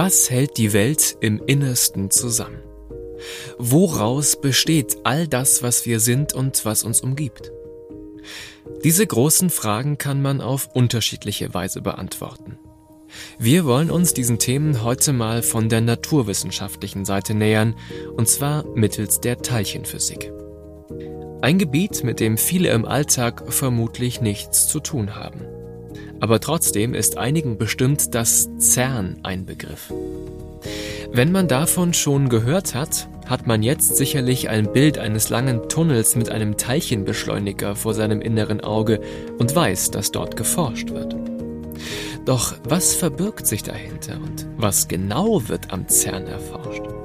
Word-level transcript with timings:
Was 0.00 0.30
hält 0.30 0.58
die 0.58 0.72
Welt 0.72 1.16
im 1.20 1.42
Innersten 1.44 2.12
zusammen? 2.12 2.62
Woraus 3.58 4.40
besteht 4.40 4.98
all 5.02 5.26
das, 5.26 5.64
was 5.64 5.86
wir 5.86 5.98
sind 5.98 6.32
und 6.32 6.64
was 6.64 6.84
uns 6.84 7.00
umgibt? 7.00 7.50
Diese 8.84 9.04
großen 9.04 9.50
Fragen 9.50 9.98
kann 9.98 10.22
man 10.22 10.40
auf 10.40 10.68
unterschiedliche 10.72 11.52
Weise 11.52 11.82
beantworten. 11.82 12.60
Wir 13.40 13.64
wollen 13.64 13.90
uns 13.90 14.14
diesen 14.14 14.38
Themen 14.38 14.84
heute 14.84 15.12
mal 15.12 15.42
von 15.42 15.68
der 15.68 15.80
naturwissenschaftlichen 15.80 17.04
Seite 17.04 17.34
nähern, 17.34 17.74
und 18.16 18.28
zwar 18.28 18.64
mittels 18.76 19.18
der 19.18 19.38
Teilchenphysik. 19.38 20.32
Ein 21.42 21.58
Gebiet, 21.58 22.04
mit 22.04 22.20
dem 22.20 22.38
viele 22.38 22.68
im 22.70 22.84
Alltag 22.84 23.52
vermutlich 23.52 24.20
nichts 24.20 24.68
zu 24.68 24.78
tun 24.78 25.16
haben. 25.16 25.57
Aber 26.20 26.40
trotzdem 26.40 26.94
ist 26.94 27.18
einigen 27.18 27.58
bestimmt 27.58 28.14
das 28.14 28.48
CERN 28.58 29.18
ein 29.22 29.46
Begriff. 29.46 29.92
Wenn 31.12 31.32
man 31.32 31.48
davon 31.48 31.94
schon 31.94 32.28
gehört 32.28 32.74
hat, 32.74 33.08
hat 33.26 33.46
man 33.46 33.62
jetzt 33.62 33.96
sicherlich 33.96 34.48
ein 34.48 34.72
Bild 34.72 34.98
eines 34.98 35.28
langen 35.28 35.68
Tunnels 35.68 36.16
mit 36.16 36.30
einem 36.30 36.56
Teilchenbeschleuniger 36.56 37.76
vor 37.76 37.94
seinem 37.94 38.20
inneren 38.20 38.60
Auge 38.60 39.00
und 39.38 39.54
weiß, 39.54 39.90
dass 39.90 40.12
dort 40.12 40.36
geforscht 40.36 40.90
wird. 40.90 41.14
Doch 42.24 42.56
was 42.64 42.94
verbirgt 42.94 43.46
sich 43.46 43.62
dahinter 43.62 44.16
und 44.16 44.46
was 44.56 44.88
genau 44.88 45.48
wird 45.48 45.72
am 45.72 45.88
CERN 45.88 46.26
erforscht? 46.26 46.97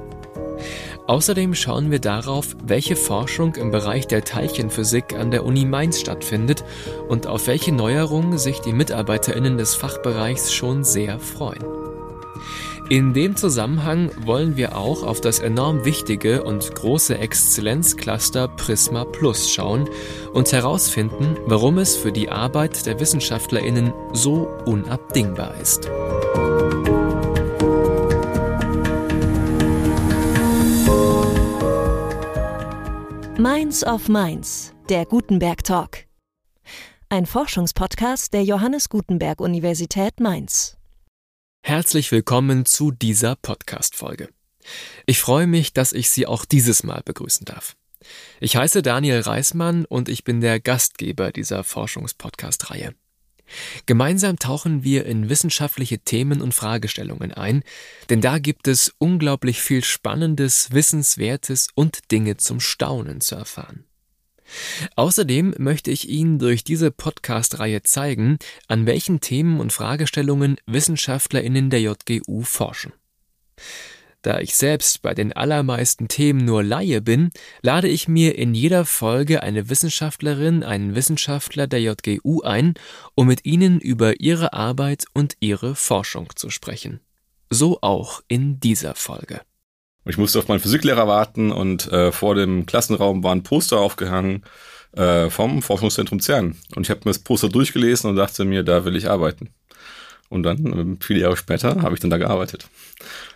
Außerdem 1.06 1.54
schauen 1.54 1.90
wir 1.90 1.98
darauf, 1.98 2.56
welche 2.64 2.96
Forschung 2.96 3.56
im 3.56 3.70
Bereich 3.70 4.06
der 4.06 4.24
Teilchenphysik 4.24 5.14
an 5.14 5.30
der 5.30 5.44
Uni 5.44 5.66
Mainz 5.66 6.00
stattfindet 6.00 6.64
und 7.08 7.26
auf 7.26 7.46
welche 7.46 7.72
Neuerungen 7.72 8.38
sich 8.38 8.60
die 8.60 8.72
Mitarbeiterinnen 8.72 9.58
des 9.58 9.74
Fachbereichs 9.74 10.54
schon 10.54 10.82
sehr 10.82 11.18
freuen. 11.20 11.64
In 12.90 13.14
dem 13.14 13.34
Zusammenhang 13.34 14.10
wollen 14.24 14.56
wir 14.56 14.76
auch 14.76 15.04
auf 15.04 15.20
das 15.20 15.38
enorm 15.38 15.86
wichtige 15.86 16.42
und 16.42 16.74
große 16.74 17.16
Exzellenzcluster 17.16 18.48
Prisma 18.48 19.04
Plus 19.04 19.50
schauen 19.50 19.88
und 20.34 20.52
herausfinden, 20.52 21.36
warum 21.46 21.78
es 21.78 21.96
für 21.96 22.12
die 22.12 22.28
Arbeit 22.28 22.84
der 22.84 23.00
Wissenschaftlerinnen 23.00 23.92
so 24.12 24.48
unabdingbar 24.66 25.54
ist. 25.60 25.90
Mainz 33.44 33.84
of 33.84 34.08
Mainz, 34.08 34.72
der 34.88 35.04
Gutenberg 35.04 35.64
Talk. 35.64 35.98
Ein 37.10 37.26
Forschungspodcast 37.26 38.32
der 38.32 38.42
Johannes 38.42 38.88
Gutenberg 38.88 39.38
Universität 39.38 40.18
Mainz. 40.18 40.78
Herzlich 41.62 42.10
willkommen 42.10 42.64
zu 42.64 42.90
dieser 42.90 43.36
Podcast-Folge. 43.36 44.30
Ich 45.04 45.20
freue 45.20 45.46
mich, 45.46 45.74
dass 45.74 45.92
ich 45.92 46.08
Sie 46.08 46.26
auch 46.26 46.46
dieses 46.46 46.84
Mal 46.84 47.02
begrüßen 47.04 47.44
darf. 47.44 47.76
Ich 48.40 48.56
heiße 48.56 48.80
Daniel 48.80 49.20
Reismann 49.20 49.84
und 49.84 50.08
ich 50.08 50.24
bin 50.24 50.40
der 50.40 50.58
Gastgeber 50.58 51.30
dieser 51.30 51.64
Forschungspodcast-Reihe. 51.64 52.94
Gemeinsam 53.86 54.38
tauchen 54.38 54.84
wir 54.84 55.06
in 55.06 55.28
wissenschaftliche 55.28 55.98
Themen 55.98 56.40
und 56.40 56.54
Fragestellungen 56.54 57.32
ein, 57.32 57.62
denn 58.10 58.20
da 58.20 58.38
gibt 58.38 58.68
es 58.68 58.94
unglaublich 58.98 59.60
viel 59.60 59.84
Spannendes, 59.84 60.72
Wissenswertes 60.72 61.68
und 61.74 62.10
Dinge 62.10 62.36
zum 62.36 62.60
Staunen 62.60 63.20
zu 63.20 63.34
erfahren. 63.34 63.84
Außerdem 64.96 65.54
möchte 65.58 65.90
ich 65.90 66.08
Ihnen 66.08 66.38
durch 66.38 66.64
diese 66.64 66.90
Podcast-Reihe 66.90 67.82
zeigen, 67.82 68.38
an 68.68 68.86
welchen 68.86 69.20
Themen 69.20 69.60
und 69.60 69.72
Fragestellungen 69.72 70.56
WissenschaftlerInnen 70.66 71.70
der 71.70 71.80
JGU 71.80 72.42
forschen. 72.42 72.92
Da 74.24 74.40
ich 74.40 74.56
selbst 74.56 75.02
bei 75.02 75.12
den 75.12 75.34
allermeisten 75.34 76.08
Themen 76.08 76.46
nur 76.46 76.62
Laie 76.62 77.02
bin, 77.02 77.28
lade 77.60 77.88
ich 77.88 78.08
mir 78.08 78.38
in 78.38 78.54
jeder 78.54 78.86
Folge 78.86 79.42
eine 79.42 79.68
Wissenschaftlerin, 79.68 80.62
einen 80.62 80.94
Wissenschaftler 80.94 81.66
der 81.66 81.82
JGU 81.82 82.40
ein, 82.40 82.72
um 83.14 83.26
mit 83.26 83.44
ihnen 83.44 83.80
über 83.80 84.20
ihre 84.20 84.54
Arbeit 84.54 85.04
und 85.12 85.34
ihre 85.40 85.74
Forschung 85.74 86.28
zu 86.36 86.48
sprechen. 86.48 87.00
So 87.50 87.80
auch 87.82 88.22
in 88.26 88.60
dieser 88.60 88.94
Folge. 88.94 89.42
Ich 90.06 90.16
musste 90.16 90.38
auf 90.38 90.48
meinen 90.48 90.60
Physiklehrer 90.60 91.06
warten 91.06 91.52
und 91.52 91.92
äh, 91.92 92.10
vor 92.10 92.34
dem 92.34 92.64
Klassenraum 92.64 93.22
war 93.22 93.34
ein 93.34 93.42
Poster 93.42 93.78
aufgehangen 93.78 94.42
äh, 94.92 95.28
vom 95.28 95.60
Forschungszentrum 95.60 96.20
CERN. 96.20 96.56
Und 96.74 96.86
ich 96.86 96.90
habe 96.90 97.00
mir 97.00 97.10
das 97.10 97.18
Poster 97.18 97.50
durchgelesen 97.50 98.08
und 98.08 98.16
dachte 98.16 98.46
mir, 98.46 98.62
da 98.62 98.86
will 98.86 98.96
ich 98.96 99.10
arbeiten. 99.10 99.50
Und 100.34 100.42
dann, 100.42 100.96
äh, 100.96 100.96
viele 101.00 101.20
Jahre 101.20 101.36
später, 101.36 101.82
habe 101.82 101.94
ich 101.94 102.00
dann 102.00 102.10
da 102.10 102.18
gearbeitet. 102.18 102.68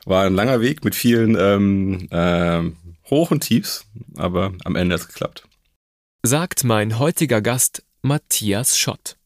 War 0.05 0.25
ein 0.25 0.35
langer 0.35 0.61
Weg 0.61 0.85
mit 0.85 0.97
vielen 0.97 1.37
ähm, 1.39 2.09
äh, 2.11 2.63
Hoch- 3.09 3.31
und 3.31 3.41
Tiefs, 3.41 3.87
aber 4.17 4.53
am 4.65 4.75
Ende 4.75 4.95
hat 4.95 5.03
es 5.03 5.09
geklappt. 5.09 5.47
Sagt 6.25 6.65
mein 6.65 6.99
heutiger 6.99 7.41
Gast 7.41 7.85
Matthias 8.03 8.77
Schott. 8.77 9.17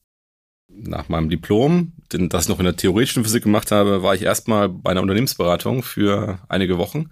Nach 0.69 1.09
meinem 1.09 1.31
Diplom, 1.31 1.93
den, 2.13 2.29
das 2.29 2.45
ich 2.45 2.49
noch 2.51 2.59
in 2.59 2.67
der 2.67 2.77
theoretischen 2.77 3.25
Physik 3.25 3.45
gemacht 3.45 3.71
habe, 3.71 4.03
war 4.03 4.15
ich 4.15 4.23
erstmal 4.23 4.69
bei 4.69 4.91
einer 4.91 5.01
Unternehmensberatung 5.01 5.83
für 5.83 6.39
einige 6.49 6.77
Wochen. 6.77 7.11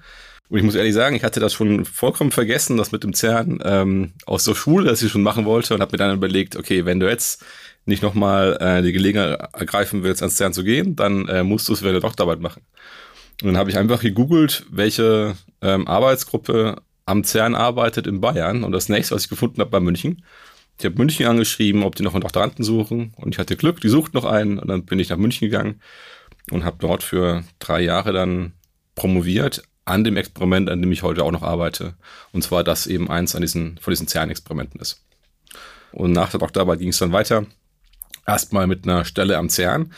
Und 0.50 0.59
ich 0.59 0.65
muss 0.65 0.75
ehrlich 0.75 0.94
sagen, 0.94 1.16
ich 1.16 1.25
hatte 1.25 1.41
das 1.41 1.54
schon 1.54 1.84
vollkommen 1.87 2.32
vergessen, 2.32 2.77
das 2.77 2.92
mit 2.92 3.04
dem 3.04 3.15
CERN 3.15 3.60
ähm, 3.65 4.12
aus 4.27 4.44
der 4.44 4.54
Schule, 4.54 4.84
das 4.91 5.00
ich 5.00 5.10
schon 5.10 5.22
machen 5.22 5.44
wollte 5.47 5.75
und 5.75 5.81
habe 5.81 5.92
mir 5.92 5.98
dann 5.98 6.16
überlegt, 6.16 6.56
okay, 6.56 6.84
wenn 6.84 7.00
du 7.00 7.09
jetzt 7.09 7.44
nicht 7.91 8.03
nochmal 8.03 8.56
äh, 8.61 8.83
die 8.83 8.93
Gelegenheit 8.93 9.39
ergreifen 9.53 10.03
willst, 10.03 10.23
ans 10.23 10.37
CERN 10.37 10.55
zu 10.55 10.65
gehen, 10.65 10.97
dann 10.97 11.28
äh, 11.28 11.43
musst 11.43 11.69
du 11.69 11.75
es 11.75 11.83
während 11.83 11.97
der 11.97 12.09
Doktorarbeit 12.09 12.41
machen. 12.41 12.62
Und 13.43 13.49
dann 13.49 13.59
habe 13.59 13.71
ich 13.71 13.77
einfach 13.77 14.01
gegoogelt, 14.01 14.65
welche 14.71 15.37
ähm, 15.61 15.87
Arbeitsgruppe 15.87 16.77
am 17.06 17.25
CERN 17.25 17.55
arbeitet 17.55 18.06
in 18.06 18.21
Bayern. 18.21 18.65
Und 18.65 18.73
das 18.73 18.89
nächste, 18.89 19.15
was 19.15 19.25
ich 19.25 19.28
gefunden 19.28 19.61
habe, 19.61 19.73
war 19.73 19.81
München. 19.81 20.25
Ich 20.78 20.84
habe 20.84 20.97
München 20.97 21.27
angeschrieben, 21.27 21.83
ob 21.83 21.95
die 21.95 22.03
noch 22.03 22.15
einen 22.15 22.23
Doktoranden 22.23 22.65
suchen. 22.65 23.12
Und 23.17 23.34
ich 23.34 23.39
hatte 23.39 23.56
Glück, 23.56 23.81
die 23.81 23.89
sucht 23.89 24.15
noch 24.15 24.25
einen. 24.25 24.59
Und 24.59 24.69
dann 24.69 24.84
bin 24.84 24.99
ich 24.99 25.11
nach 25.11 25.17
München 25.17 25.51
gegangen 25.51 25.81
und 26.51 26.65
habe 26.65 26.77
dort 26.81 27.03
für 27.03 27.45
drei 27.59 27.83
Jahre 27.83 28.12
dann 28.12 28.53
promoviert 28.95 29.62
an 29.84 30.05
dem 30.05 30.17
Experiment, 30.17 30.71
an 30.71 30.81
dem 30.81 30.93
ich 30.93 31.03
heute 31.03 31.25
auch 31.25 31.33
noch 31.33 31.43
arbeite. 31.43 31.95
Und 32.33 32.43
zwar, 32.43 32.62
dass 32.62 32.87
eben 32.87 33.11
eins 33.11 33.34
an 33.34 33.43
diesen, 33.43 33.78
von 33.78 33.91
diesen 33.93 34.07
CERN-Experimenten 34.07 34.81
ist. 34.81 35.03
Und 35.93 36.12
nach 36.12 36.31
der 36.31 36.41
Doktorarbeit 36.41 36.78
ging 36.78 36.91
es 36.91 36.99
dann 36.99 37.12
weiter 37.12 37.47
erstmal 38.32 38.66
mit 38.66 38.84
einer 38.84 39.04
Stelle 39.04 39.38
am 39.38 39.48
CERN. 39.48 39.92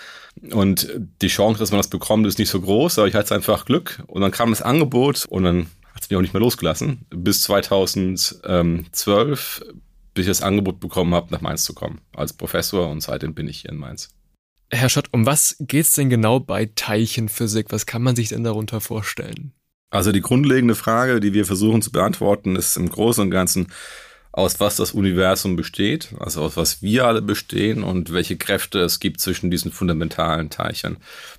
Und 0.51 0.89
die 1.21 1.29
Chance, 1.29 1.59
dass 1.59 1.71
man 1.71 1.79
das 1.79 1.89
bekommt, 1.89 2.27
ist 2.27 2.39
nicht 2.39 2.49
so 2.49 2.61
groß, 2.61 2.99
aber 2.99 3.09
ich 3.09 3.15
hatte 3.15 3.35
einfach 3.35 3.65
Glück. 3.65 4.03
Und 4.07 4.23
dann 4.23 4.31
kam 4.31 4.51
das 4.51 4.63
Angebot 4.63 5.27
und 5.27 5.45
dann 5.45 5.67
hat 5.95 6.03
es 6.03 6.11
mich 6.11 6.17
auch 6.17 6.23
nicht 6.23 6.35
mehr 6.35 6.41
losgelassen. 6.41 7.07
Bis 7.11 7.43
2012, 7.43 9.65
bis 10.15 10.23
ich 10.23 10.31
das 10.31 10.43
Angebot 10.43 10.81
bekommen 10.81 11.15
habe, 11.15 11.33
nach 11.33 11.41
Mainz 11.41 11.65
zu 11.65 11.75
kommen 11.75 12.01
als 12.15 12.33
Professor 12.33 12.89
und 12.89 13.03
seitdem 13.03 13.35
bin 13.35 13.49
ich 13.49 13.61
hier 13.61 13.71
in 13.71 13.79
Mainz. 13.79 14.11
Herr 14.71 14.89
Schott, 14.89 15.09
um 15.13 15.27
was 15.27 15.57
geht 15.61 15.85
es 15.85 15.93
denn 15.93 16.09
genau 16.09 16.41
bei 16.41 16.71
Teilchenphysik? 16.75 17.67
Was 17.71 17.85
kann 17.85 18.03
man 18.03 18.17
sich 18.17 18.31
denn 18.31 18.43
darunter 18.43 18.81
vorstellen? 18.81 19.53
Also 19.91 20.13
die 20.13 20.23
grundlegende 20.23 20.75
Frage, 20.75 21.21
die 21.21 21.35
wir 21.35 21.45
versuchen 21.45 21.83
zu 21.83 21.93
beantworten, 21.93 22.57
ist 22.57 22.79
im 22.79 22.89
Großen 22.89 23.23
und 23.23 23.31
Ganzen, 23.31 23.67
aus 24.33 24.61
was 24.61 24.77
das 24.77 24.93
Universum 24.93 25.57
besteht, 25.57 26.15
also 26.19 26.41
aus 26.43 26.57
was 26.57 26.83
wir 26.83 27.07
alle 27.07 27.21
bestehen 27.21 27.85
und 27.85 28.13
welche 28.13 28.39
Kräfte 28.39 28.81
es 28.81 28.99
gibt 28.99 29.21
zwischen 29.21 29.51
diesen 29.51 29.71
fundamentalen 29.71 30.49
Teilchen. 30.49 30.97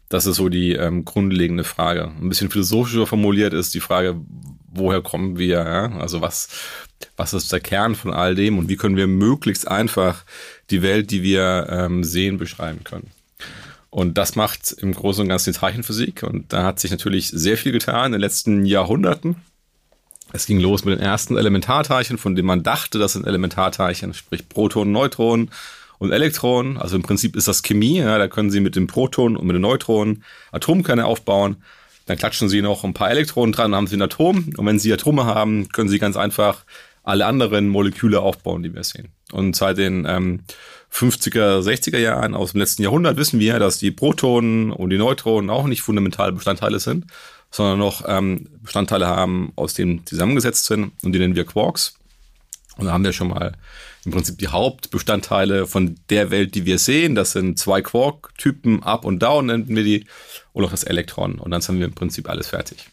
Das 0.10 0.28
ist 0.28 0.36
so 0.36 0.48
die 0.48 0.74
ähm, 0.74 1.04
grundlegende 1.04 1.64
Frage. 1.64 2.06
Ein 2.06 2.30
bisschen 2.30 2.52
philosophischer 2.52 3.08
formuliert 3.08 3.54
ist 3.54 3.74
die 3.74 3.80
Frage, 3.80 4.22
woher 4.68 5.02
kommen 5.02 5.40
wir? 5.40 5.58
Ja? 5.58 5.98
Also 5.98 6.22
was, 6.22 6.50
was 7.18 7.34
ist 7.34 7.52
der 7.52 7.62
Kern 7.62 7.96
von 7.96 8.14
all 8.14 8.36
dem 8.36 8.60
und 8.60 8.70
wie 8.70 8.78
können 8.78 8.96
wir 8.96 9.08
möglichst 9.08 9.68
einfach 9.68 10.24
die 10.70 10.84
Welt, 10.84 11.10
die 11.10 11.24
wir 11.24 11.68
ähm, 11.72 12.04
sehen, 12.04 12.38
beschreiben 12.38 12.84
können? 12.84 13.10
Und 13.90 14.18
das 14.20 14.36
macht 14.36 14.72
im 14.72 14.94
Großen 14.94 15.22
und 15.22 15.30
Ganzen 15.30 15.54
die 15.54 15.60
Teilchenphysik. 15.60 16.24
Und 16.24 16.52
da 16.52 16.64
hat 16.64 16.80
sich 16.80 16.90
natürlich 16.90 17.30
sehr 17.30 17.58
viel 17.58 17.72
getan 17.72 18.08
in 18.08 18.12
den 18.14 18.22
letzten 18.22 18.66
Jahrhunderten. 18.66 19.36
Es 20.36 20.48
ging 20.48 20.60
los 20.60 20.84
mit 20.84 20.98
den 20.98 21.06
ersten 21.06 21.38
Elementarteilchen, 21.38 22.18
von 22.18 22.36
denen 22.36 22.48
man 22.48 22.64
dachte, 22.64 22.98
das 22.98 23.14
sind 23.14 23.28
Elementarteilchen, 23.28 24.16
sprich 24.16 24.50
Protonen, 24.50 24.92
Neutronen 24.92 25.52
und 26.00 26.12
Elektronen. 26.12 26.80
Also 26.80 26.96
im 26.96 27.04
Prinzip 27.04 27.36
ist 27.36 27.48
das 27.48 27.62
Chemie. 27.62 28.00
Ja, 28.00 28.18
da 28.18 28.28
können 28.28 28.50
Sie 28.50 28.60
mit 28.60 28.76
den 28.76 28.88
Protonen 28.88 29.38
und 29.38 29.46
mit 29.46 29.54
den 29.54 29.62
Neutronen 29.62 30.24
Atomkerne 30.52 31.06
aufbauen. 31.06 31.58
Dann 32.08 32.18
klatschen 32.18 32.50
Sie 32.50 32.64
noch 32.64 32.84
ein 32.84 32.96
paar 32.96 33.12
Elektronen 33.12 33.54
dran, 33.54 33.72
dann 33.72 33.78
haben 33.78 33.88
Sie 33.88 33.96
ein 33.96 34.02
Atom. 34.02 34.50
Und 34.58 34.66
wenn 34.66 34.80
Sie 34.80 34.92
Atome 34.92 35.26
haben, 35.26 35.70
können 35.70 35.88
Sie 35.88 36.00
ganz 36.00 36.18
einfach 36.18 36.66
alle 37.04 37.28
anderen 37.28 37.70
Moleküle 37.70 38.20
aufbauen, 38.20 38.64
die 38.64 38.74
wir 38.74 38.84
sehen. 38.84 39.10
Und 39.32 39.56
seit 39.56 39.78
den 39.78 40.06
ähm, 40.10 40.40
50er, 40.92 41.62
60er 41.62 42.00
Jahren 42.00 42.34
aus 42.34 42.54
dem 42.54 42.60
letzten 42.60 42.82
Jahrhundert 42.82 43.18
wissen 43.18 43.40
wir, 43.40 43.60
dass 43.60 43.78
die 43.78 43.92
Protonen 43.92 44.72
und 44.72 44.90
die 44.90 44.98
Neutronen 44.98 45.52
auch 45.52 45.68
nicht 45.68 45.82
fundamentale 45.84 46.32
Bestandteile 46.32 46.80
sind, 46.80 47.06
sondern 47.54 47.78
noch 47.78 48.04
ähm, 48.08 48.50
Bestandteile 48.64 49.06
haben, 49.06 49.54
aus 49.56 49.76
denen 49.76 50.06
zusammengesetzt 50.08 50.66
sind 50.66 50.92
und 51.04 51.14
die 51.14 51.20
nennen 51.20 51.36
wir 51.36 51.46
Quarks. 51.46 51.94
Und 52.78 52.88
da 52.88 52.94
haben 52.94 53.04
wir 53.04 53.14
schon 53.14 53.28
mal 53.28 53.54
im 54.04 54.12
Prinzip 54.12 54.40
die 54.40 54.48
Hauptbestandteile 54.48 55.68
von 55.68 55.96
der 56.10 56.32
Welt, 56.32 56.56
die 56.56 56.66
wir 56.66 56.80
sehen. 56.80 57.14
Das 57.14 57.32
sind 57.32 57.60
zwei 57.60 57.84
Quark-Typen, 57.84 58.82
Up 58.82 59.06
und 59.06 59.20
Down 59.20 59.46
nennen 59.46 59.68
wir 59.68 59.84
die, 59.84 60.08
und 60.52 60.66
auch 60.66 60.72
das 60.72 60.84
Elektron. 60.84 61.38
Und 61.38 61.52
dann 61.52 61.62
haben 61.62 61.78
wir 61.78 61.86
im 61.86 61.94
Prinzip 61.94 62.28
alles 62.28 62.48
fertig. 62.48 62.90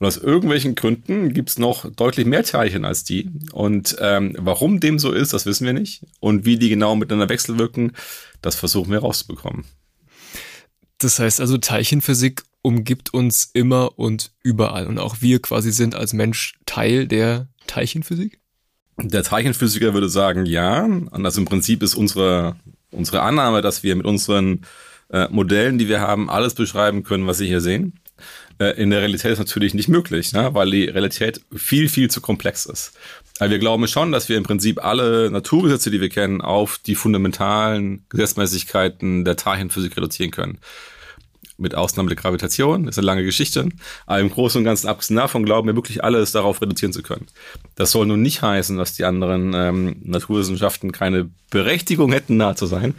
Und 0.00 0.08
aus 0.08 0.16
irgendwelchen 0.16 0.74
Gründen 0.74 1.32
gibt 1.32 1.50
es 1.50 1.58
noch 1.58 1.88
deutlich 1.88 2.26
mehr 2.26 2.42
Teilchen 2.42 2.84
als 2.84 3.04
die. 3.04 3.30
Und 3.52 3.96
ähm, 4.00 4.34
warum 4.40 4.80
dem 4.80 4.98
so 4.98 5.12
ist, 5.12 5.32
das 5.32 5.46
wissen 5.46 5.66
wir 5.66 5.72
nicht. 5.72 6.02
Und 6.18 6.44
wie 6.44 6.58
die 6.58 6.68
genau 6.68 6.96
miteinander 6.96 7.28
wechselwirken, 7.28 7.92
das 8.42 8.56
versuchen 8.56 8.90
wir 8.90 8.98
rauszubekommen. 8.98 9.64
Das 10.98 11.20
heißt 11.20 11.40
also, 11.40 11.58
Teilchenphysik 11.58 12.42
umgibt 12.64 13.12
uns 13.12 13.50
immer 13.52 13.98
und 13.98 14.32
überall. 14.42 14.86
Und 14.86 14.98
auch 14.98 15.16
wir 15.20 15.40
quasi 15.40 15.70
sind 15.70 15.94
als 15.94 16.14
Mensch 16.14 16.54
Teil 16.64 17.06
der 17.06 17.48
Teilchenphysik? 17.66 18.40
Der 18.96 19.22
Teilchenphysiker 19.22 19.92
würde 19.92 20.08
sagen, 20.08 20.46
ja. 20.46 20.82
Und 20.82 21.22
das 21.22 21.36
im 21.36 21.44
Prinzip 21.44 21.82
ist 21.82 21.94
unsere, 21.94 22.56
unsere 22.90 23.20
Annahme, 23.20 23.60
dass 23.60 23.82
wir 23.82 23.94
mit 23.94 24.06
unseren 24.06 24.62
äh, 25.10 25.28
Modellen, 25.30 25.76
die 25.76 25.88
wir 25.88 26.00
haben, 26.00 26.30
alles 26.30 26.54
beschreiben 26.54 27.02
können, 27.02 27.26
was 27.26 27.36
Sie 27.36 27.46
hier 27.46 27.60
sehen. 27.60 28.00
Äh, 28.58 28.80
in 28.80 28.88
der 28.88 29.00
Realität 29.00 29.32
ist 29.32 29.38
natürlich 29.38 29.74
nicht 29.74 29.88
möglich, 29.88 30.32
ne? 30.32 30.54
weil 30.54 30.70
die 30.70 30.84
Realität 30.84 31.42
viel, 31.54 31.90
viel 31.90 32.08
zu 32.08 32.22
komplex 32.22 32.64
ist. 32.64 32.94
Aber 33.40 33.50
wir 33.50 33.58
glauben 33.58 33.86
schon, 33.88 34.10
dass 34.10 34.30
wir 34.30 34.38
im 34.38 34.44
Prinzip 34.44 34.82
alle 34.82 35.30
Naturgesetze, 35.30 35.90
die 35.90 36.00
wir 36.00 36.08
kennen, 36.08 36.40
auf 36.40 36.78
die 36.78 36.94
fundamentalen 36.94 38.06
Gesetzmäßigkeiten 38.08 39.26
der 39.26 39.36
Teilchenphysik 39.36 39.96
reduzieren 39.98 40.30
können 40.30 40.60
mit 41.56 41.74
Ausnahme 41.74 42.08
der 42.08 42.16
Gravitation, 42.16 42.88
ist 42.88 42.98
eine 42.98 43.06
lange 43.06 43.24
Geschichte. 43.24 43.68
Aber 44.06 44.20
im 44.20 44.30
Großen 44.30 44.58
und 44.58 44.64
Ganzen, 44.64 44.88
abgesehen 44.88 45.16
davon, 45.16 45.44
glauben 45.44 45.68
wir 45.68 45.76
wirklich 45.76 46.02
alles 46.02 46.32
darauf 46.32 46.60
reduzieren 46.60 46.92
zu 46.92 47.02
können. 47.02 47.26
Das 47.76 47.90
soll 47.90 48.06
nun 48.06 48.22
nicht 48.22 48.42
heißen, 48.42 48.76
dass 48.76 48.94
die 48.94 49.04
anderen 49.04 49.52
ähm, 49.54 49.96
Naturwissenschaften 50.02 50.92
keine 50.92 51.30
Berechtigung 51.50 52.12
hätten, 52.12 52.36
nah 52.36 52.56
zu 52.56 52.66
sein. 52.66 52.94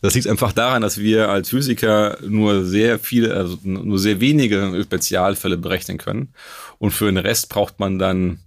Das 0.00 0.14
liegt 0.14 0.28
einfach 0.28 0.52
daran, 0.52 0.82
dass 0.82 0.98
wir 0.98 1.28
als 1.28 1.48
Physiker 1.48 2.18
nur 2.26 2.64
sehr 2.64 2.98
viele, 2.98 3.34
also 3.34 3.58
nur 3.64 3.98
sehr 3.98 4.20
wenige 4.20 4.80
Spezialfälle 4.84 5.56
berechnen 5.56 5.98
können. 5.98 6.34
Und 6.78 6.92
für 6.92 7.06
den 7.06 7.16
Rest 7.16 7.48
braucht 7.48 7.80
man 7.80 7.98
dann 7.98 8.38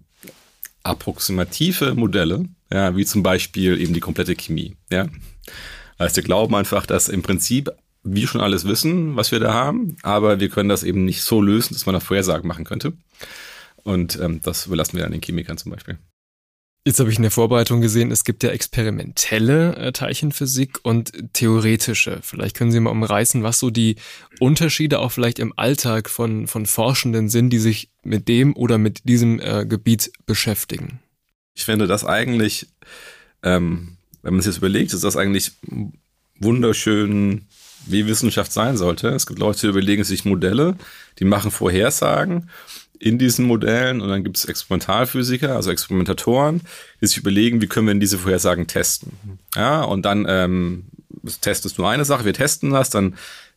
approximative 0.84 1.94
Modelle, 1.96 2.46
ja, 2.72 2.96
wie 2.96 3.06
zum 3.06 3.22
Beispiel 3.22 3.80
eben 3.82 3.94
die 3.94 4.00
komplette 4.00 4.36
Chemie. 4.36 4.76
Ja. 4.90 5.08
Also 5.98 6.16
wir 6.16 6.24
glauben 6.24 6.56
einfach, 6.56 6.86
dass 6.86 7.10
im 7.10 7.22
Prinzip 7.22 7.70
wir 8.04 8.28
schon 8.28 8.42
alles 8.42 8.68
wissen, 8.68 9.16
was 9.16 9.32
wir 9.32 9.40
da 9.40 9.54
haben, 9.54 9.98
aber 10.02 10.40
wir 10.40 10.50
können 10.50 10.70
das 10.70 10.84
eben 10.84 11.06
nicht 11.06 11.22
so 11.22 11.42
lösen, 11.42 11.74
dass 11.74 11.86
man 11.86 11.94
da 11.94 12.00
Vorhersagen 12.00 12.48
machen 12.48 12.66
könnte. 12.66 12.94
Und 13.84 14.20
ähm, 14.20 14.42
das 14.42 14.66
überlassen 14.66 14.96
wir 14.96 15.04
dann 15.04 15.12
den 15.12 15.22
Chemikern 15.22 15.58
zum 15.58 15.72
Beispiel. 15.72 15.98
Jetzt 16.84 17.00
habe 17.00 17.12
ich 17.12 17.18
in 17.18 17.22
der 17.22 17.32
Vorbereitung 17.32 17.80
gesehen, 17.80 18.10
es 18.10 18.24
gibt 18.24 18.42
ja 18.42 18.50
experimentelle 18.50 19.76
äh, 19.76 19.92
Teilchenphysik 19.92 20.80
und 20.82 21.12
theoretische. 21.34 22.20
Vielleicht 22.24 22.58
können 22.58 22.72
Sie 22.72 22.80
mal 22.80 22.90
umreißen, 22.90 23.44
was 23.44 23.60
so 23.60 23.70
die 23.70 23.98
Unterschiede 24.40 24.98
auch 24.98 25.12
vielleicht 25.12 25.38
im 25.38 25.54
Alltag 25.58 26.10
von, 26.10 26.48
von 26.48 26.66
Forschenden 26.66 27.30
sind, 27.30 27.52
die 27.52 27.60
sich 27.60 27.92
mit 28.04 28.28
dem 28.28 28.56
oder 28.56 28.80
mit 28.80 29.08
diesem 29.08 29.40
äh, 29.40 29.68
Gebiet 29.68 30.12
beschäftigen. 30.26 31.00
Ich 31.54 31.66
finde 31.66 31.86
das 31.86 32.04
eigentlich, 32.04 32.66
ähm, 33.44 33.98
wenn 34.24 34.34
man 34.34 34.40
es 34.40 34.48
jetzt 34.48 34.58
überlegt, 34.58 34.94
ist 34.94 35.04
das 35.04 35.18
eigentlich 35.18 35.52
wunderschön 36.40 37.46
wie 37.86 38.08
Wissenschaft 38.08 38.52
sein 38.52 38.78
sollte. 38.78 39.10
Es 39.10 39.26
gibt 39.26 39.40
Leute, 39.40 39.62
die 39.62 39.68
überlegen 39.68 40.04
sich 40.04 40.26
Modelle, 40.26 40.76
die 41.20 41.26
machen 41.26 41.52
Vorhersagen 41.52 42.50
in 43.00 43.18
diesen 43.18 43.46
Modellen 43.46 44.00
und 44.00 44.10
dann 44.10 44.24
gibt 44.24 44.38
es 44.38 44.46
Experimentalphysiker, 44.46 45.56
also 45.56 45.72
Experimentatoren, 45.72 46.62
die 47.02 47.08
sich 47.08 47.18
überlegen, 47.18 47.62
wie 47.62 47.68
können 47.68 47.88
wir 47.88 47.94
denn 47.94 48.00
diese 48.00 48.20
Vorhersagen 48.20 48.68
testen. 48.68 49.40
Ja, 49.56 49.82
und 49.82 50.04
dann 50.04 50.26
ähm, 50.30 50.84
testest 51.42 51.80
du 51.80 51.86
eine 51.86 52.06
Sache, 52.06 52.26
wir 52.26 52.34
testen 52.34 52.70
das, 52.70 52.92
dann 52.92 53.16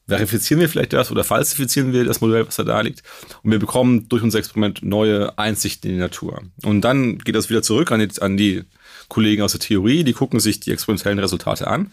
verifizieren 0.08 0.60
wir 0.60 0.68
vielleicht 0.68 0.92
das 0.94 1.10
oder 1.10 1.24
falsifizieren 1.24 1.92
wir 1.92 2.04
das 2.04 2.20
Modell, 2.20 2.46
was 2.46 2.56
da 2.56 2.64
da 2.64 2.80
liegt. 2.80 3.02
Und 3.42 3.50
wir 3.50 3.58
bekommen 3.58 4.08
durch 4.08 4.22
unser 4.22 4.38
Experiment 4.38 4.82
neue 4.82 5.38
Einsichten 5.38 5.90
in 5.90 5.96
die 5.96 6.02
Natur. 6.02 6.42
Und 6.62 6.82
dann 6.82 7.18
geht 7.18 7.34
das 7.34 7.48
wieder 7.50 7.62
zurück 7.62 7.92
an 7.92 8.00
die, 8.00 8.20
an 8.20 8.36
die 8.36 8.64
Kollegen 9.08 9.42
aus 9.42 9.52
der 9.52 9.60
Theorie, 9.60 10.04
die 10.04 10.12
gucken 10.12 10.40
sich 10.40 10.60
die 10.60 10.72
experimentellen 10.72 11.18
Resultate 11.18 11.66
an 11.66 11.90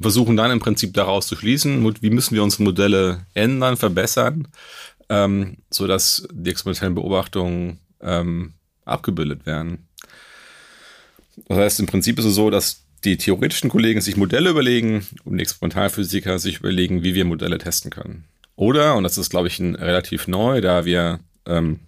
versuchen 0.00 0.36
dann 0.36 0.50
im 0.50 0.60
Prinzip 0.60 0.94
daraus 0.94 1.26
zu 1.26 1.36
schließen, 1.36 1.84
wie 2.00 2.10
müssen 2.10 2.34
wir 2.34 2.42
unsere 2.42 2.62
Modelle 2.62 3.26
ändern, 3.34 3.76
verbessern, 3.76 4.48
ähm, 5.08 5.58
sodass 5.70 6.26
die 6.32 6.50
experimentellen 6.50 6.94
Beobachtungen 6.94 7.78
ähm, 8.00 8.54
abgebildet 8.84 9.46
werden. 9.46 9.88
Das 11.48 11.58
heißt, 11.58 11.80
im 11.80 11.86
Prinzip 11.86 12.18
ist 12.18 12.24
es 12.24 12.34
so, 12.34 12.50
dass 12.50 12.84
die 13.04 13.16
theoretischen 13.16 13.70
Kollegen 13.70 14.00
sich 14.00 14.16
Modelle 14.16 14.50
überlegen 14.50 15.06
und 15.24 15.38
die 15.38 15.42
Experimentalphysiker 15.42 16.38
sich 16.38 16.58
überlegen, 16.58 17.02
wie 17.02 17.14
wir 17.14 17.24
Modelle 17.24 17.58
testen 17.58 17.90
können. 17.90 18.24
Oder, 18.56 18.96
und 18.96 19.04
das 19.04 19.18
ist, 19.18 19.30
glaube 19.30 19.46
ich, 19.46 19.60
ein 19.60 19.76
relativ 19.76 20.26
neu, 20.26 20.60
da 20.60 20.84
wir 20.84 21.20
ähm, 21.46 21.80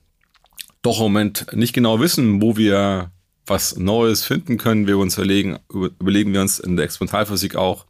doch 0.83 0.99
im 0.99 1.05
Moment 1.05 1.47
nicht 1.53 1.73
genau 1.73 2.01
wissen, 2.01 2.41
wo 2.41 2.57
wir 2.57 3.11
was 3.51 3.77
Neues 3.77 4.25
finden 4.25 4.59
können, 4.59 4.87
wir 4.87 4.97
uns 4.97 5.17
überlegen, 5.17 5.59
überlegen 5.69 6.33
wir 6.33 6.41
uns 6.41 6.61
in 6.61 6.77
der 6.77 6.85
Experimentalphysik 6.85 7.57
auch, 7.57 7.85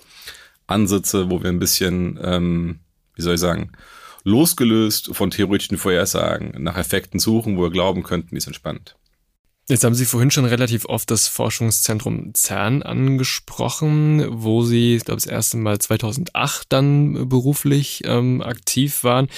Ansätze, 0.66 1.30
wo 1.30 1.42
wir 1.42 1.50
ein 1.50 1.58
bisschen, 1.58 2.18
ähm, 2.22 2.80
wie 3.14 3.22
soll 3.22 3.34
ich 3.34 3.40
sagen, 3.40 3.72
losgelöst 4.24 5.14
von 5.14 5.30
theoretischen 5.30 5.76
Vorhersagen 5.76 6.62
nach 6.62 6.76
Effekten 6.76 7.20
suchen, 7.20 7.56
wo 7.56 7.62
wir 7.62 7.70
glauben 7.70 8.02
könnten, 8.02 8.34
die 8.34 8.40
sind 8.40 8.54
spannend. 8.54 8.96
Jetzt 9.70 9.84
haben 9.84 9.94
Sie 9.94 10.05
vorhin 10.05 10.32
schon 10.32 10.46
relativ 10.46 10.84
oft 10.87 11.12
das 11.12 11.28
Forschungszentrum 11.28 12.32
CERN 12.34 12.82
angesprochen, 12.82 14.26
wo 14.28 14.64
Sie, 14.64 14.96
ich 14.96 15.05
glaube, 15.05 15.20
das 15.20 15.31
erste 15.31 15.58
Mal 15.58 15.78
2008 15.78 16.67
dann 16.69 17.28
beruflich 17.28 18.02
ähm, 18.05 18.43
aktiv 18.43 19.05
waren. 19.05 19.28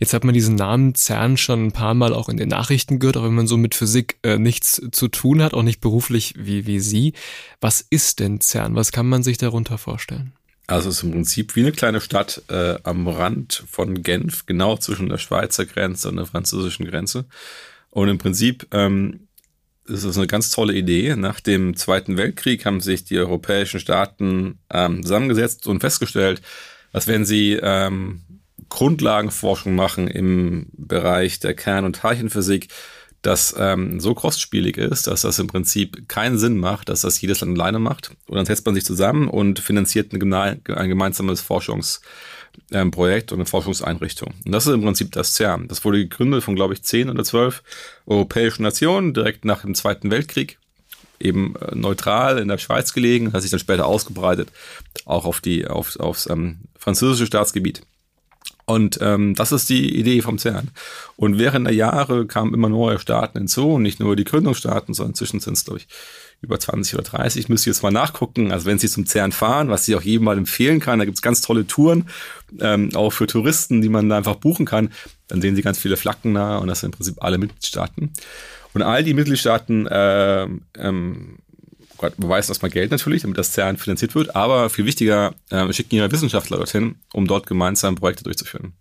Jetzt 0.00 0.14
hat 0.14 0.24
man 0.24 0.32
diesen 0.32 0.54
Namen 0.54 0.94
CERN 0.94 1.36
schon 1.36 1.66
ein 1.66 1.72
paar 1.72 1.92
Mal 1.92 2.14
auch 2.14 2.30
in 2.30 2.38
den 2.38 2.48
Nachrichten 2.48 3.00
gehört, 3.00 3.18
auch 3.18 3.24
wenn 3.24 3.34
man 3.34 3.46
so 3.46 3.58
mit 3.58 3.74
Physik 3.74 4.16
äh, 4.22 4.38
nichts 4.38 4.80
zu 4.92 5.08
tun 5.08 5.42
hat, 5.42 5.52
auch 5.52 5.62
nicht 5.62 5.82
beruflich 5.82 6.34
wie, 6.38 6.66
wie 6.66 6.80
Sie. 6.80 7.12
Was 7.60 7.82
ist 7.82 8.20
denn 8.20 8.40
CERN? 8.40 8.74
Was 8.74 8.92
kann 8.92 9.06
man 9.06 9.22
sich 9.22 9.36
darunter 9.36 9.76
vorstellen? 9.76 10.32
Also 10.68 10.88
es 10.88 10.96
ist 10.96 11.02
im 11.02 11.10
Prinzip 11.10 11.54
wie 11.54 11.60
eine 11.60 11.72
kleine 11.72 12.00
Stadt 12.00 12.40
äh, 12.48 12.78
am 12.82 13.08
Rand 13.08 13.64
von 13.68 14.02
Genf, 14.02 14.46
genau 14.46 14.78
zwischen 14.78 15.10
der 15.10 15.18
Schweizer 15.18 15.66
Grenze 15.66 16.08
und 16.08 16.16
der 16.16 16.24
französischen 16.24 16.86
Grenze. 16.86 17.26
Und 17.90 18.08
im 18.08 18.16
Prinzip 18.16 18.68
ähm, 18.70 19.28
ist 19.86 20.04
es 20.04 20.16
eine 20.16 20.26
ganz 20.26 20.50
tolle 20.50 20.74
Idee. 20.74 21.16
Nach 21.16 21.40
dem 21.40 21.76
Zweiten 21.76 22.16
Weltkrieg 22.16 22.64
haben 22.64 22.80
sich 22.80 23.04
die 23.04 23.18
europäischen 23.18 23.80
Staaten 23.80 24.58
ähm, 24.70 25.02
zusammengesetzt 25.02 25.66
und 25.66 25.80
festgestellt, 25.80 26.42
dass 26.92 27.08
wenn 27.08 27.24
sie 27.24 27.58
ähm, 27.60 28.22
Grundlagenforschung 28.68 29.74
machen 29.74 30.08
im 30.08 30.66
Bereich 30.72 31.40
der 31.40 31.54
Kern- 31.54 31.84
und 31.84 31.96
Teilchenphysik, 31.96 32.68
das 33.22 33.54
ähm, 33.56 34.00
so 34.00 34.14
kostspielig 34.14 34.76
ist, 34.76 35.06
dass 35.06 35.22
das 35.22 35.38
im 35.38 35.46
Prinzip 35.46 36.08
keinen 36.08 36.38
Sinn 36.38 36.58
macht, 36.58 36.88
dass 36.88 37.02
das 37.02 37.20
jedes 37.20 37.40
Land 37.40 37.58
alleine 37.58 37.78
macht. 37.78 38.10
Und 38.26 38.36
dann 38.36 38.46
setzt 38.46 38.66
man 38.66 38.74
sich 38.74 38.84
zusammen 38.84 39.28
und 39.28 39.60
finanziert 39.60 40.12
ein, 40.12 40.32
ein 40.32 40.88
gemeinsames 40.88 41.40
Forschungsprojekt 41.40 42.02
ähm, 42.70 42.90
und 42.94 43.32
eine 43.32 43.46
Forschungseinrichtung. 43.46 44.34
Und 44.44 44.52
das 44.52 44.66
ist 44.66 44.74
im 44.74 44.82
Prinzip 44.82 45.12
das 45.12 45.34
CERN. 45.34 45.68
Das 45.68 45.84
wurde 45.84 45.98
gegründet 45.98 46.42
von, 46.44 46.56
glaube 46.56 46.74
ich, 46.74 46.82
zehn 46.82 47.10
oder 47.10 47.24
zwölf 47.24 47.62
europäischen 48.06 48.62
Nationen 48.62 49.14
direkt 49.14 49.44
nach 49.44 49.62
dem 49.62 49.74
Zweiten 49.74 50.10
Weltkrieg 50.10 50.58
eben 51.22 51.54
äh, 51.56 51.74
neutral 51.74 52.38
in 52.38 52.48
der 52.48 52.58
Schweiz 52.58 52.92
gelegen, 52.92 53.32
hat 53.32 53.42
sich 53.42 53.50
dann 53.50 53.60
später 53.60 53.86
ausgebreitet, 53.86 54.50
auch 55.04 55.24
auf 55.24 55.40
die, 55.40 55.66
auf, 55.66 55.98
aufs 56.00 56.28
ähm, 56.28 56.58
französische 56.76 57.26
Staatsgebiet. 57.26 57.82
Und 58.64 58.98
ähm, 59.00 59.34
das 59.34 59.52
ist 59.52 59.68
die 59.68 59.98
Idee 59.98 60.22
vom 60.22 60.38
CERN. 60.38 60.70
Und 61.16 61.38
während 61.38 61.66
der 61.66 61.74
Jahre 61.74 62.26
kamen 62.26 62.54
immer 62.54 62.68
neue 62.68 62.98
Staaten 62.98 63.38
hinzu, 63.38 63.78
nicht 63.78 64.00
nur 64.00 64.16
die 64.16 64.24
Gründungsstaaten, 64.24 64.94
sondern 64.94 65.12
inzwischen 65.12 65.40
sind 65.40 65.54
es, 65.54 65.64
glaube 65.64 65.80
ich, 65.80 65.88
über 66.42 66.58
20 66.58 66.94
oder 66.94 67.04
30. 67.04 67.48
Müsst 67.48 67.66
ihr 67.66 67.72
jetzt 67.72 67.82
mal 67.82 67.92
nachgucken. 67.92 68.52
Also 68.52 68.66
wenn 68.66 68.78
Sie 68.78 68.88
zum 68.88 69.06
CERN 69.06 69.32
fahren, 69.32 69.68
was 69.68 69.86
ich 69.88 69.94
auch 69.94 70.02
jedem 70.02 70.24
mal 70.24 70.36
empfehlen 70.36 70.80
kann, 70.80 70.98
da 70.98 71.04
gibt 71.04 71.16
es 71.16 71.22
ganz 71.22 71.40
tolle 71.40 71.66
Touren, 71.66 72.08
ähm, 72.60 72.90
auch 72.94 73.10
für 73.10 73.26
Touristen, 73.26 73.80
die 73.80 73.88
man 73.88 74.08
da 74.08 74.18
einfach 74.18 74.34
buchen 74.34 74.66
kann. 74.66 74.90
Dann 75.28 75.40
sehen 75.40 75.56
Sie 75.56 75.62
ganz 75.62 75.78
viele 75.78 75.96
Flaggen 75.96 76.34
da 76.34 76.58
und 76.58 76.66
das 76.66 76.80
sind 76.80 76.88
im 76.88 76.96
Prinzip 76.98 77.22
alle 77.22 77.38
Mitgliedstaaten. 77.38 78.12
Und 78.74 78.82
all 78.82 79.04
die 79.04 79.14
Mitgliedstaaten 79.14 79.86
äh, 79.86 80.48
ähm, 80.76 81.38
beweisen 82.16 82.50
erstmal 82.50 82.70
Geld 82.70 82.90
natürlich, 82.90 83.22
damit 83.22 83.38
das 83.38 83.52
CERN 83.52 83.76
finanziert 83.76 84.14
wird, 84.16 84.34
aber 84.34 84.68
viel 84.68 84.84
wichtiger, 84.84 85.34
äh, 85.50 85.72
schicken 85.72 85.94
ihre 85.94 86.10
Wissenschaftler 86.10 86.56
dorthin, 86.56 86.96
um 87.12 87.28
dort 87.28 87.46
gemeinsam 87.46 87.94
Projekte 87.94 88.24
durchzuführen. 88.24 88.72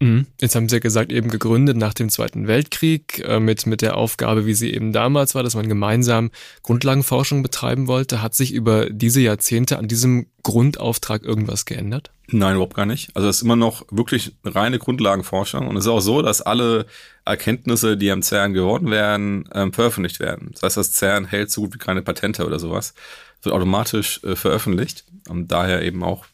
Mhm. 0.00 0.26
Jetzt 0.40 0.56
haben 0.56 0.68
Sie 0.68 0.76
ja 0.76 0.80
gesagt, 0.80 1.12
eben 1.12 1.28
gegründet 1.28 1.76
nach 1.76 1.92
dem 1.92 2.08
Zweiten 2.08 2.46
Weltkrieg 2.46 3.22
äh, 3.26 3.38
mit, 3.38 3.66
mit 3.66 3.82
der 3.82 3.96
Aufgabe, 3.96 4.46
wie 4.46 4.54
sie 4.54 4.72
eben 4.72 4.92
damals 4.92 5.34
war, 5.34 5.42
dass 5.42 5.54
man 5.54 5.68
gemeinsam 5.68 6.30
Grundlagenforschung 6.62 7.42
betreiben 7.42 7.86
wollte. 7.86 8.22
Hat 8.22 8.34
sich 8.34 8.52
über 8.52 8.88
diese 8.88 9.20
Jahrzehnte 9.20 9.78
an 9.78 9.88
diesem 9.88 10.26
Grundauftrag 10.42 11.22
irgendwas 11.22 11.66
geändert? 11.66 12.10
Nein, 12.28 12.54
überhaupt 12.54 12.76
gar 12.76 12.86
nicht. 12.86 13.14
Also 13.14 13.28
es 13.28 13.36
ist 13.36 13.42
immer 13.42 13.56
noch 13.56 13.84
wirklich 13.90 14.32
reine 14.42 14.78
Grundlagenforschung 14.78 15.68
und 15.68 15.76
es 15.76 15.84
ist 15.84 15.90
auch 15.90 16.00
so, 16.00 16.22
dass 16.22 16.40
alle 16.40 16.86
Erkenntnisse, 17.26 17.98
die 17.98 18.10
am 18.10 18.22
CERN 18.22 18.54
gewonnen 18.54 18.90
werden, 18.90 19.48
ähm, 19.52 19.72
veröffentlicht 19.72 20.18
werden. 20.18 20.50
Das 20.52 20.62
heißt, 20.62 20.76
das 20.78 20.92
CERN 20.92 21.26
hält 21.26 21.50
so 21.50 21.62
gut 21.62 21.74
wie 21.74 21.78
keine 21.78 22.00
Patente 22.00 22.46
oder 22.46 22.58
sowas, 22.58 22.94
wird 23.42 23.54
automatisch 23.54 24.22
äh, 24.24 24.34
veröffentlicht 24.34 25.04
und 25.28 25.48
daher 25.48 25.82
eben 25.82 26.02
auch, 26.02 26.24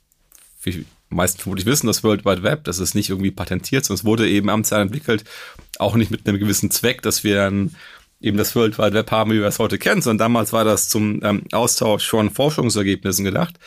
wie 0.63 0.87
meisten 1.09 1.41
vermutlich 1.41 1.67
wissen, 1.67 1.87
das 1.87 2.03
World 2.03 2.25
Wide 2.25 2.43
Web, 2.43 2.65
das 2.65 2.79
ist 2.79 2.95
nicht 2.95 3.11
irgendwie 3.11 3.31
patentiert, 3.31 3.85
sondern 3.85 4.01
es 4.01 4.05
wurde 4.05 4.29
eben 4.29 4.51
am 4.51 4.65
CERN 4.65 4.83
entwickelt, 4.83 5.25
auch 5.79 5.95
nicht 5.95 6.11
mit 6.11 6.27
einem 6.27 6.39
gewissen 6.39 6.71
Zweck, 6.71 7.03
dass 7.03 7.25
wir 7.25 7.37
dann 7.37 7.75
eben 8.21 8.37
das 8.37 8.55
World 8.57 8.79
Wide 8.79 8.95
Web 8.95 9.11
haben, 9.11 9.31
wie 9.31 9.41
wir 9.41 9.47
es 9.47 9.59
heute 9.59 9.79
kennen, 9.79 10.03
sondern 10.03 10.27
damals 10.27 10.53
war 10.53 10.65
das 10.65 10.89
zum 10.89 11.23
ähm, 11.23 11.45
Austausch 11.53 12.09
von 12.09 12.31
Forschungsergebnissen 12.31 13.25
gedacht. 13.25 13.59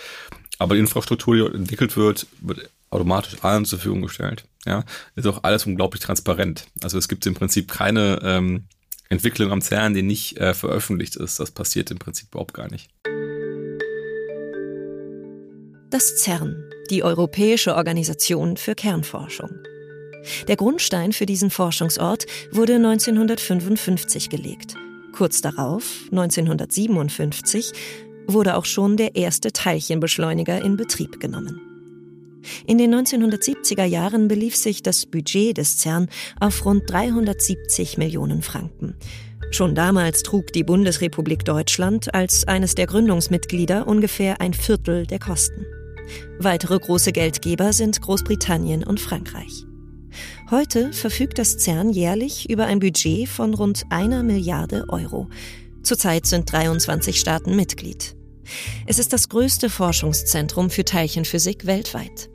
Aber 0.58 0.76
die 0.76 0.82
Infrastruktur, 0.82 1.36
die 1.50 1.56
entwickelt 1.56 1.96
wird, 1.96 2.28
wird 2.42 2.70
automatisch 2.90 3.38
allen 3.42 3.66
zur 3.66 3.80
Verfügung 3.80 4.02
gestellt. 4.02 4.46
Ja, 4.66 4.84
ist 5.16 5.28
auch 5.28 5.44
alles 5.44 5.66
unglaublich 5.66 6.02
transparent. 6.02 6.68
Also 6.82 6.98
es 6.98 7.08
gibt 7.08 7.26
im 7.26 7.34
Prinzip 7.34 7.72
keine 7.72 8.20
ähm, 8.24 8.66
Entwicklung 9.10 9.52
am 9.52 9.62
CERN, 9.62 9.94
die 9.94 10.04
nicht 10.04 10.38
äh, 10.38 10.54
veröffentlicht 10.54 11.16
ist. 11.16 11.40
Das 11.40 11.52
passiert 11.52 11.92
im 11.92 11.98
Prinzip 11.98 12.30
überhaupt 12.30 12.54
gar 12.54 12.70
nicht. 12.70 12.90
Das 15.90 16.18
CERN, 16.18 16.70
die 16.90 17.04
Europäische 17.04 17.76
Organisation 17.76 18.58
für 18.58 18.76
Kernforschung. 18.76 19.50
Der 20.48 20.56
Grundstein 20.56 21.14
für 21.14 21.26
diesen 21.26 21.50
Forschungsort 21.50 22.26
wurde 22.52 22.76
1955 22.76 24.30
gelegt. 24.30 24.76
Kurz 25.14 25.42
darauf, 25.42 26.04
1957, 26.12 27.72
wurde 28.28 28.56
auch 28.56 28.66
schon 28.66 28.98
der 28.98 29.16
erste 29.16 29.52
Teilchenbeschleuniger 29.52 30.62
in 30.62 30.78
Betrieb 30.78 31.20
genommen. 31.20 31.62
In 32.66 32.78
den 32.78 32.94
1970er 32.94 33.84
Jahren 33.84 34.28
belief 34.28 34.56
sich 34.56 34.82
das 34.82 35.06
Budget 35.06 35.58
des 35.58 35.78
CERN 35.80 36.08
auf 36.40 36.66
rund 36.66 36.90
370 36.90 37.98
Millionen 37.98 38.42
Franken. 38.42 38.96
Schon 39.52 39.76
damals 39.76 40.24
trug 40.24 40.54
die 40.54 40.64
Bundesrepublik 40.64 41.44
Deutschland 41.44 42.14
als 42.14 42.48
eines 42.48 42.76
der 42.76 42.86
Gründungsmitglieder 42.86 43.88
ungefähr 43.88 44.42
ein 44.42 44.54
Viertel 44.54 45.08
der 45.08 45.20
Kosten. 45.20 45.66
Weitere 46.40 46.80
große 46.80 47.12
Geldgeber 47.12 47.74
sind 47.74 48.02
Großbritannien 48.02 48.84
und 48.84 49.00
Frankreich. 49.00 49.66
Heute 50.50 50.94
verfügt 50.94 51.38
das 51.38 51.58
CERN 51.60 51.92
jährlich 51.92 52.50
über 52.50 52.66
ein 52.66 52.80
Budget 52.80 53.28
von 53.28 53.54
rund 53.54 53.84
einer 53.90 54.24
Milliarde 54.24 54.86
Euro. 54.90 55.30
Zurzeit 55.84 56.26
sind 56.26 56.52
23 56.52 57.20
Staaten 57.20 57.56
Mitglied. 57.56 58.16
Es 58.88 59.00
ist 59.00 59.14
das 59.14 59.30
größte 59.30 59.70
Forschungszentrum 59.70 60.70
für 60.70 60.84
Teilchenphysik 60.84 61.66
weltweit. 61.66 62.30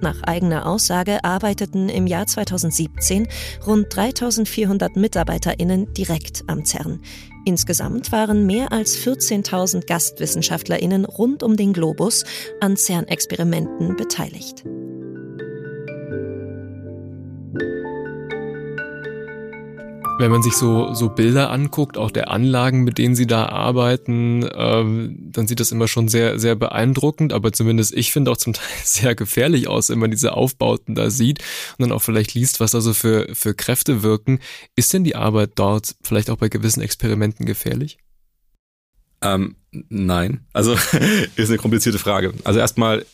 Nach 0.00 0.22
eigener 0.22 0.66
Aussage 0.66 1.22
arbeiteten 1.24 1.88
im 1.88 2.06
Jahr 2.06 2.26
2017 2.26 3.28
rund 3.66 3.94
3400 3.94 4.96
Mitarbeiterinnen 4.96 5.92
direkt 5.92 6.44
am 6.46 6.64
CERN. 6.64 7.00
Insgesamt 7.44 8.12
waren 8.12 8.46
mehr 8.46 8.72
als 8.72 8.96
14.000 8.98 9.86
Gastwissenschaftlerinnen 9.86 11.04
rund 11.04 11.42
um 11.42 11.56
den 11.56 11.72
Globus 11.72 12.24
an 12.60 12.76
CERN-Experimenten 12.76 13.96
beteiligt. 13.96 14.64
Wenn 20.20 20.30
man 20.30 20.42
sich 20.42 20.52
so, 20.52 20.92
so 20.92 21.08
Bilder 21.08 21.50
anguckt, 21.50 21.96
auch 21.96 22.10
der 22.10 22.30
Anlagen, 22.30 22.84
mit 22.84 22.98
denen 22.98 23.14
sie 23.14 23.26
da 23.26 23.46
arbeiten, 23.46 24.46
ähm, 24.54 25.16
dann 25.32 25.48
sieht 25.48 25.60
das 25.60 25.72
immer 25.72 25.88
schon 25.88 26.08
sehr, 26.08 26.38
sehr 26.38 26.56
beeindruckend, 26.56 27.32
aber 27.32 27.54
zumindest 27.54 27.94
ich 27.94 28.12
finde 28.12 28.30
auch 28.30 28.36
zum 28.36 28.52
Teil 28.52 28.68
sehr 28.84 29.14
gefährlich 29.14 29.66
aus, 29.66 29.88
wenn 29.88 29.98
man 29.98 30.10
diese 30.10 30.34
Aufbauten 30.34 30.94
da 30.94 31.08
sieht 31.08 31.38
und 31.38 31.84
dann 31.84 31.92
auch 31.92 32.02
vielleicht 32.02 32.34
liest, 32.34 32.60
was 32.60 32.72
da 32.72 32.82
so 32.82 32.92
für, 32.92 33.28
für 33.32 33.54
Kräfte 33.54 34.02
wirken. 34.02 34.40
Ist 34.76 34.92
denn 34.92 35.04
die 35.04 35.16
Arbeit 35.16 35.52
dort 35.54 35.96
vielleicht 36.02 36.28
auch 36.28 36.36
bei 36.36 36.50
gewissen 36.50 36.82
Experimenten 36.82 37.46
gefährlich? 37.46 37.96
Ähm, 39.22 39.56
nein. 39.70 40.46
Also 40.52 40.74
ist 41.36 41.48
eine 41.48 41.56
komplizierte 41.56 41.98
Frage. 41.98 42.34
Also 42.44 42.60
erstmal, 42.60 43.06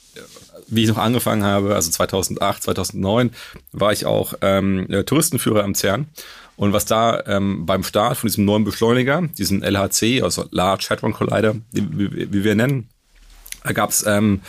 wie 0.67 0.83
ich 0.83 0.89
noch 0.89 0.99
angefangen 0.99 1.45
habe, 1.45 1.77
also 1.77 1.89
2008, 1.89 2.65
2009, 2.65 3.31
war 3.71 3.93
ich 3.93 4.07
auch 4.07 4.35
ähm, 4.41 4.89
Touristenführer 5.07 5.63
am 5.63 5.77
CERN. 5.77 6.09
Und 6.57 6.73
was 6.73 6.87
da 6.87 7.23
ähm, 7.27 7.67
beim 7.67 7.85
Start 7.85 8.17
von 8.17 8.29
diesem 8.29 8.45
neuen 8.45 8.65
Beschleuniger, 8.65 9.23
diesen 9.39 9.63
LHC, 9.63 10.23
also 10.23 10.47
Large 10.51 10.87
Hadron 10.91 11.13
Collider, 11.13 11.55
wie, 11.73 12.33
wie 12.33 12.45
wir 12.45 12.55
nennen, 12.55 12.89
da 13.63 13.73
gab 13.73 13.91
es, 13.91 14.07
ähm, 14.07 14.41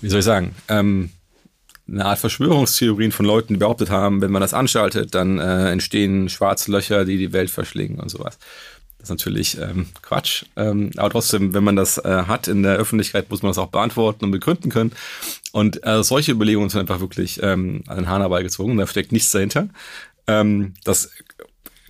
wie 0.00 0.08
soll 0.08 0.20
ich 0.20 0.24
sagen, 0.24 0.54
ähm, 0.68 1.10
eine 1.86 2.06
Art 2.06 2.18
Verschwörungstheorien 2.18 3.12
von 3.12 3.26
Leuten, 3.26 3.54
die 3.54 3.58
behauptet 3.58 3.90
haben, 3.90 4.22
wenn 4.22 4.32
man 4.32 4.40
das 4.40 4.54
anschaltet, 4.54 5.14
dann 5.14 5.38
äh, 5.38 5.70
entstehen 5.70 6.28
schwarze 6.28 6.72
Löcher, 6.72 7.04
die 7.04 7.18
die 7.18 7.32
Welt 7.32 7.50
verschlingen 7.50 8.00
und 8.00 8.08
sowas. 8.08 8.38
Das 8.98 9.10
ist 9.10 9.10
natürlich 9.10 9.58
ähm, 9.58 9.88
Quatsch. 10.00 10.46
Ähm, 10.56 10.90
aber 10.96 11.10
trotzdem, 11.10 11.52
wenn 11.52 11.62
man 11.62 11.76
das 11.76 11.98
äh, 11.98 12.22
hat 12.26 12.48
in 12.48 12.62
der 12.62 12.76
Öffentlichkeit, 12.76 13.28
muss 13.28 13.42
man 13.42 13.50
das 13.50 13.58
auch 13.58 13.68
beantworten 13.68 14.24
und 14.24 14.30
begründen 14.30 14.70
können. 14.70 14.92
Und 15.52 15.86
äh, 15.86 16.02
solche 16.02 16.32
Überlegungen 16.32 16.70
sind 16.70 16.80
einfach 16.80 17.00
wirklich 17.00 17.38
ähm, 17.42 17.84
an 17.86 17.96
den 17.96 18.08
Hahn 18.08 18.22
herbeigezogen. 18.22 18.78
Da 18.78 18.86
steckt 18.86 19.12
nichts 19.12 19.30
dahinter. 19.30 19.68
Ähm, 20.26 20.74
das 20.84 21.10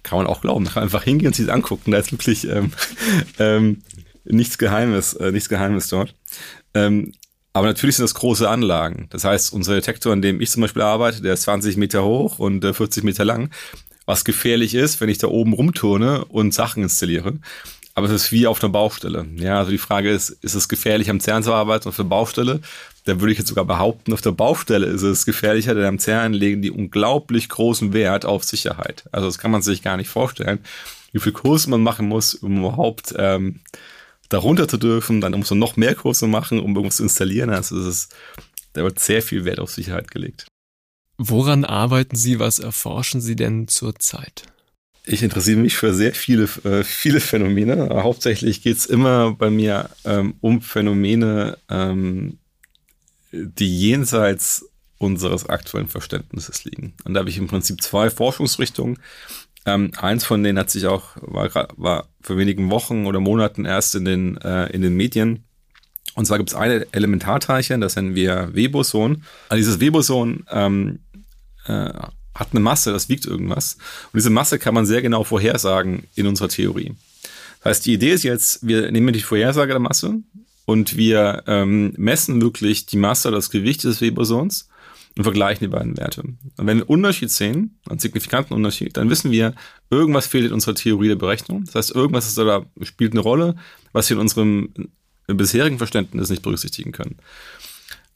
kann 0.03 0.19
man 0.19 0.27
auch 0.27 0.41
glauben. 0.41 0.65
Man 0.65 0.73
kann 0.75 0.83
einfach 0.85 1.03
hingehen 1.03 1.29
und 1.29 1.35
sich 1.35 1.47
das 1.47 1.55
angucken. 1.55 1.91
Da 1.91 1.99
ist 1.99 2.13
wirklich 2.13 2.49
ähm, 2.49 2.73
ähm, 3.39 3.83
nichts 4.25 4.59
Geheimes, 4.59 5.15
äh, 5.15 5.33
nichts 5.33 5.49
Geheimes 5.49 5.89
dort. 5.89 6.15
Ähm, 6.75 7.13
aber 7.53 7.69
natürlich 7.69 7.97
sind 7.97 8.05
das 8.05 8.15
große 8.15 8.49
Anlagen. 8.49 9.07
Das 9.11 9.25
heißt, 9.25 9.53
unser 9.53 9.75
Detektor, 9.75 10.13
an 10.13 10.23
dem 10.23 10.41
ich 10.41 10.51
zum 10.51 10.63
Beispiel 10.63 10.83
arbeite, 10.83 11.23
der 11.23 11.35
ist 11.35 11.43
20 11.43 11.77
Meter 11.77 12.05
hoch 12.05 12.39
und 12.39 12.65
äh, 12.65 12.75
40 12.75 13.05
Meter 13.05 13.25
lang. 13.25 13.51
Was 14.07 14.25
gefährlich 14.25 14.75
ist, 14.75 15.01
wenn 15.01 15.09
ich 15.09 15.19
da 15.19 15.29
oben 15.29 15.53
rumturne 15.53 16.25
und 16.27 16.53
Sachen 16.53 16.83
installiere. 16.83 17.39
Aber 17.95 18.09
es 18.09 18.13
ist 18.13 18.33
wie 18.33 18.49
auf 18.49 18.63
einer 18.63 18.73
Baustelle. 18.73 19.25
Ja, 19.37 19.59
also 19.59 19.71
die 19.71 19.79
Frage 19.79 20.11
ist, 20.11 20.31
ist 20.31 20.55
es 20.55 20.69
gefährlich 20.69 21.09
am 21.11 21.21
CERN 21.21 21.45
zu 21.45 21.53
arbeiten 21.53 21.89
auf 21.89 21.97
der 21.97 22.03
Baustelle? 22.03 22.61
Da 23.05 23.21
würde 23.21 23.33
ich 23.33 23.39
jetzt 23.39 23.49
sogar 23.49 23.67
behaupten, 23.67 24.15
auf 24.15 24.23
der 24.23 24.33
Baustelle 24.33 24.87
ist 24.87 25.03
es 25.03 25.27
gefährlicher, 25.27 25.75
denn 25.75 25.85
am 25.85 25.99
CERN 25.99 26.33
legen 26.33 26.63
die 26.63 26.71
unglaublich 26.71 27.51
großen 27.51 27.93
Wert 27.93 28.25
auf 28.25 28.45
Sicherheit. 28.45 29.05
Also 29.13 29.27
das 29.27 29.39
kann 29.39 29.51
man 29.51 29.61
sich 29.61 29.83
gar 29.83 29.99
nicht 29.99 30.09
vorstellen, 30.09 30.61
wie 31.13 31.21
viel 31.21 31.33
Kurse 31.33 31.69
man 31.69 31.83
machen 31.83 32.09
muss, 32.09 32.35
um 32.35 32.59
überhaupt 32.59 33.15
ähm, 33.19 33.61
darunter 34.31 34.69
zu 34.69 34.79
dürfen. 34.79 35.21
Dann 35.21 35.33
muss 35.33 35.51
man 35.51 35.59
noch 35.59 35.77
mehr 35.77 35.95
Kurse 35.95 36.27
machen, 36.27 36.59
um 36.59 36.75
irgendwas 36.75 36.97
zu 36.97 37.03
installieren. 37.03 37.51
Also 37.51 37.79
es 37.79 37.87
ist, 37.87 38.17
da 38.73 38.83
wird 38.83 38.99
sehr 38.99 39.21
viel 39.21 39.45
Wert 39.45 39.61
auf 39.61 39.71
Sicherheit 39.71 40.11
gelegt. 40.11 40.47
Woran 41.19 41.65
arbeiten 41.65 42.17
Sie, 42.17 42.41
was 42.41 42.59
erforschen 42.59 43.21
Sie 43.21 43.37
denn 43.37 43.69
zurzeit? 43.69 44.45
Ich 45.07 45.23
interessiere 45.23 45.59
mich 45.59 45.77
für 45.77 45.93
sehr 45.93 46.15
viele, 46.15 46.45
äh, 46.65 46.83
viele 46.83 47.21
Phänomene. 47.21 47.91
Hauptsächlich 48.03 48.63
geht 48.63 48.79
es 48.79 48.87
immer 48.87 49.33
bei 49.33 49.51
mir 49.51 49.91
ähm, 50.05 50.35
um 50.41 50.63
Phänomene, 50.63 51.59
ähm, 51.69 52.39
die 53.35 53.81
jenseits 53.81 54.69
unseres 54.99 55.49
aktuellen 55.49 55.89
Verständnisses 55.89 56.65
liegen. 56.65 56.95
Und 57.05 57.15
da 57.15 57.21
habe 57.21 57.31
ich 57.31 57.39
im 57.39 57.49
Prinzip 57.49 57.83
zwei 57.83 58.11
Forschungsrichtungen. 58.11 58.99
Ähm, 59.67 59.93
eins 59.97 60.25
von 60.25 60.43
denen 60.43 60.59
hat 60.59 60.71
sich 60.71 60.87
auch, 60.87 61.17
war, 61.21 61.69
war 61.77 62.09
für 62.21 62.37
wenigen 62.37 62.71
Wochen 62.71 63.07
oder 63.07 63.21
Monaten 63.21 63.65
erst 63.65 63.95
in 63.95 64.05
den, 64.05 64.37
äh, 64.39 64.67
in 64.67 64.83
den 64.83 64.95
Medien. 64.95 65.45
Und 66.15 66.27
zwar 66.27 66.39
gibt 66.39 66.51
es 66.51 66.57
eine 66.57 66.87
Elementarteilchen, 66.93 67.81
das 67.81 67.97
nennen 67.97 68.15
wir 68.15 68.51
Weboson. 68.55 69.25
Also 69.49 69.59
dieses 69.59 69.81
Weboson 69.81 70.45
ähm, 70.51 71.01
äh, 71.67 71.93
hat 72.35 72.49
eine 72.51 72.61
Masse, 72.61 72.93
das 72.93 73.09
wiegt 73.09 73.27
irgendwas. 73.27 73.75
Und 74.13 74.19
diese 74.19 74.31
Masse 74.31 74.59
kann 74.59 74.75
man 74.75 74.87
sehr 74.87 75.03
genau 75.03 75.25
vorhersagen 75.25 76.05
in 76.15 76.27
unserer 76.27 76.49
Theorie. 76.49 76.95
Das 77.59 77.71
heißt, 77.71 77.87
die 77.87 77.95
Idee 77.95 78.13
ist 78.13 78.23
jetzt, 78.23 78.67
wir 78.67 78.91
nehmen 78.93 79.13
die 79.13 79.21
Vorhersage 79.21 79.73
der 79.73 79.81
Masse 79.81 80.19
und 80.67 80.97
wir 80.97 81.45
ähm, 81.47 81.93
messen 81.97 82.41
wirklich 82.41 82.87
die 82.87 82.97
Masse, 82.97 83.31
das 83.31 83.51
Gewicht 83.51 83.85
des 83.85 84.01
Webosons 84.01 84.69
und 85.17 85.25
vergleichen 85.25 85.65
die 85.65 85.75
beiden 85.75 85.97
Werte. 85.97 86.23
Und 86.23 86.39
wenn 86.57 86.67
wir 86.67 86.73
einen 86.73 86.83
Unterschied 86.83 87.31
sehen, 87.31 87.79
einen 87.89 87.99
signifikanten 87.99 88.55
Unterschied, 88.55 88.97
dann 88.97 89.11
wissen 89.11 89.31
wir, 89.31 89.55
irgendwas 89.91 90.27
fehlt 90.27 90.47
in 90.47 90.53
unserer 90.53 90.75
Theorie 90.75 91.09
der 91.09 91.17
Berechnung. 91.17 91.65
Das 91.65 91.75
heißt, 91.75 91.95
irgendwas 91.95 92.27
ist 92.27 92.39
da, 92.39 92.65
spielt 92.83 93.13
eine 93.13 93.21
Rolle, 93.21 93.57
was 93.93 94.09
wir 94.09 94.17
in 94.17 94.21
unserem 94.21 94.73
bisherigen 95.27 95.79
Verständnis 95.79 96.31
nicht 96.31 96.43
berücksichtigen 96.43 96.93
können. 96.93 97.17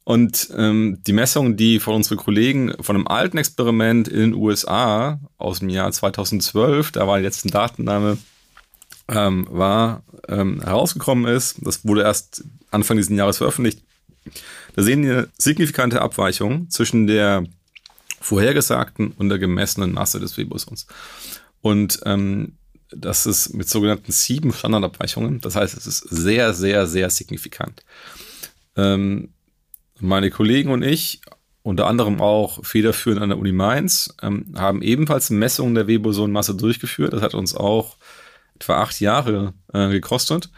Und 0.04 0.48
ähm, 0.56 1.02
die 1.06 1.12
Messungen, 1.12 1.58
die 1.58 1.80
von 1.80 1.94
unseren 1.94 2.16
Kollegen 2.16 2.72
von 2.80 2.96
einem 2.96 3.06
alten 3.06 3.36
Experiment 3.36 4.08
in 4.08 4.20
den 4.20 4.34
USA 4.34 5.20
aus 5.36 5.58
dem 5.58 5.68
Jahr 5.68 5.92
2012, 5.92 6.92
da 6.92 7.06
war 7.06 7.18
die 7.18 7.24
letzten 7.24 7.50
Datennahme, 7.50 8.16
ähm, 9.08 9.46
war, 9.50 10.02
ähm, 10.28 10.60
herausgekommen 10.62 11.32
ist, 11.32 11.56
das 11.62 11.84
wurde 11.86 12.02
erst 12.02 12.44
Anfang 12.70 12.96
dieses 12.96 13.16
Jahres 13.16 13.38
veröffentlicht, 13.38 13.82
da 14.74 14.82
sehen 14.82 15.02
wir 15.02 15.28
signifikante 15.38 16.00
Abweichung 16.02 16.68
zwischen 16.70 17.06
der 17.06 17.44
vorhergesagten 18.20 19.12
und 19.12 19.28
der 19.28 19.38
gemessenen 19.38 19.92
Masse 19.92 20.20
des 20.20 20.36
Webosons. 20.36 20.86
Und 21.60 22.00
ähm, 22.04 22.56
das 22.90 23.26
ist 23.26 23.54
mit 23.54 23.68
sogenannten 23.68 24.12
sieben 24.12 24.52
Standardabweichungen. 24.52 25.40
Das 25.40 25.56
heißt, 25.56 25.76
es 25.76 25.86
ist 25.86 25.98
sehr, 25.98 26.54
sehr, 26.54 26.86
sehr 26.86 27.10
signifikant. 27.10 27.84
Ähm, 28.76 29.30
meine 30.00 30.30
Kollegen 30.30 30.70
und 30.70 30.82
ich 30.82 31.20
unter 31.68 31.86
anderem 31.86 32.20
auch 32.20 32.64
federführend 32.64 33.20
an 33.20 33.28
der 33.28 33.38
Uni 33.38 33.52
Mainz, 33.52 34.14
ähm, 34.22 34.54
haben 34.56 34.80
ebenfalls 34.80 35.28
Messungen 35.28 35.74
der 35.74 35.86
Webosonmasse 35.86 36.54
durchgeführt. 36.54 37.12
Das 37.12 37.20
hat 37.20 37.34
uns 37.34 37.54
auch 37.54 37.96
etwa 38.60 38.82
acht 38.82 39.00
Jahre 39.00 39.54
äh, 39.72 39.88
gekostet. 39.88 40.50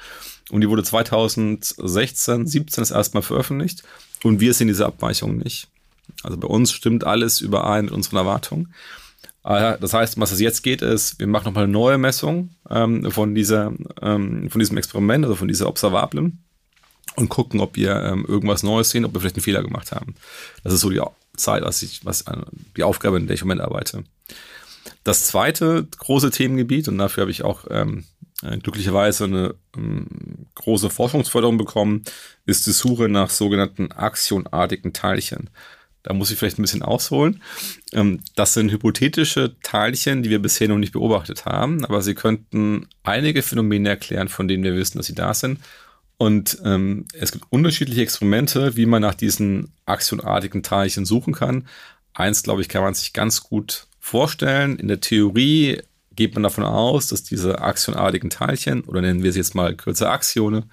Und 0.51 0.63
die 0.63 0.69
wurde 0.69 0.83
2016, 0.83 2.47
17 2.47 2.83
das 2.83 2.91
erste 2.91 3.17
Mal 3.17 3.23
veröffentlicht. 3.23 3.83
Und 4.23 4.41
wir 4.41 4.53
sehen 4.53 4.69
diese 4.69 4.87
Abweichungen 4.87 5.39
nicht. 5.39 5.69
Also 6.23 6.37
bei 6.37 6.49
uns 6.49 6.73
stimmt 6.73 7.05
alles 7.05 7.41
überein 7.41 7.87
mit 7.87 7.95
unseren 7.95 8.17
Erwartungen. 8.17 8.75
Ah 9.43 9.77
das 9.79 9.95
heißt, 9.95 10.21
was 10.21 10.33
es 10.33 10.41
jetzt 10.41 10.63
geht, 10.63 10.83
ist, 10.83 11.19
wir 11.19 11.27
machen 11.27 11.47
nochmal 11.47 11.65
eine 11.65 11.73
neue 11.73 11.97
Messung 11.97 12.51
ähm, 12.69 13.11
von, 13.11 13.35
dieser, 13.35 13.73
ähm, 14.03 14.51
von 14.51 14.59
diesem 14.59 14.77
Experiment, 14.77 15.25
also 15.25 15.35
von 15.35 15.49
dieser 15.49 15.67
Observablen 15.67 16.43
und 17.17 17.31
gucken, 17.31 17.61
ob 17.61 17.77
wir 17.77 17.97
ähm, 18.03 18.27
irgendwas 18.29 18.63
Neues 18.63 18.91
sehen, 18.91 19.05
ob 19.05 19.15
wir 19.15 19.21
vielleicht 19.21 19.37
einen 19.37 19.43
Fehler 19.43 19.63
gemacht 19.63 19.93
haben. 19.93 20.15
Das 20.63 20.75
ist 20.75 20.81
so 20.81 20.91
die 20.91 21.01
Zeit, 21.37 21.63
was 21.63 21.83
ich, 21.83 22.05
was 22.05 22.23
äh, 22.23 22.37
die 22.77 22.83
Aufgabe, 22.83 23.17
in 23.17 23.27
der 23.27 23.35
ich 23.35 23.41
im 23.41 23.49
Moment 23.49 23.63
arbeite. 23.63 24.05
Das 25.05 25.27
zweite 25.27 25.87
große 25.99 26.31
Themengebiet, 26.31 26.89
und 26.89 26.99
dafür 26.99 27.23
habe 27.23 27.31
ich 27.31 27.43
auch 27.43 27.67
ähm, 27.71 28.05
äh, 28.43 28.59
glücklicherweise 28.59 29.25
eine 29.25 29.55
ähm, 29.77 30.07
große 30.55 30.91
Forschungsförderung 30.91 31.59
bekommen, 31.59 32.05
ist 32.47 32.67
die 32.67 32.73
Suche 32.73 33.09
nach 33.09 33.31
sogenannten 33.31 33.93
axionartigen 33.93 34.93
Teilchen. 34.93 35.51
Da 36.03 36.15
muss 36.15 36.31
ich 36.31 36.39
vielleicht 36.39 36.59
ein 36.59 36.63
bisschen 36.63 36.83
ausholen. 36.83 37.43
Ähm, 37.93 38.21
das 38.35 38.55
sind 38.55 38.73
hypothetische 38.73 39.57
Teilchen, 39.63 40.23
die 40.23 40.31
wir 40.31 40.41
bisher 40.41 40.69
noch 40.69 40.79
nicht 40.79 40.93
beobachtet 40.93 41.45
haben, 41.45 41.85
aber 41.85 42.01
sie 42.03 42.15
könnten 42.15 42.89
einige 43.03 43.43
Phänomene 43.43 43.91
erklären, 43.91 44.29
von 44.29 44.49
denen 44.49 44.65
wir 44.65 44.75
wissen, 44.77 44.99
dass 44.99 45.07
sie 45.07 45.15
da 45.15 45.35
sind. 45.35 45.61
Und 46.17 46.59
ähm, 46.65 47.07
es 47.15 47.33
gibt 47.33 47.47
unterschiedliche 47.51 48.03
Experimente, 48.03 48.77
wie 48.77 48.87
man 48.87 49.03
nach 49.03 49.15
diesen 49.15 49.73
axionartigen 49.87 50.63
Teilchen 50.63 51.07
suchen 51.07 51.35
kann. 51.35 51.67
Eins, 52.13 52.43
glaube 52.43 52.61
ich, 52.61 52.69
kann 52.69 52.83
man 52.83 52.95
sich 52.95 53.13
ganz 53.13 53.43
gut 53.43 53.87
vorstellen. 54.01 54.79
In 54.79 54.89
der 54.89 55.01
Theorie 55.01 55.81
geht 56.17 56.35
man 56.35 56.43
davon 56.43 56.65
aus, 56.65 57.09
dass 57.09 57.23
diese 57.23 57.61
axionartigen 57.61 58.31
Teilchen, 58.31 58.83
oder 58.83 59.01
nennen 59.01 59.23
wir 59.23 59.33
sie 59.33 59.39
jetzt 59.39 59.55
mal 59.55 59.77
kürzer 59.77 60.11
Axione, 60.11 60.65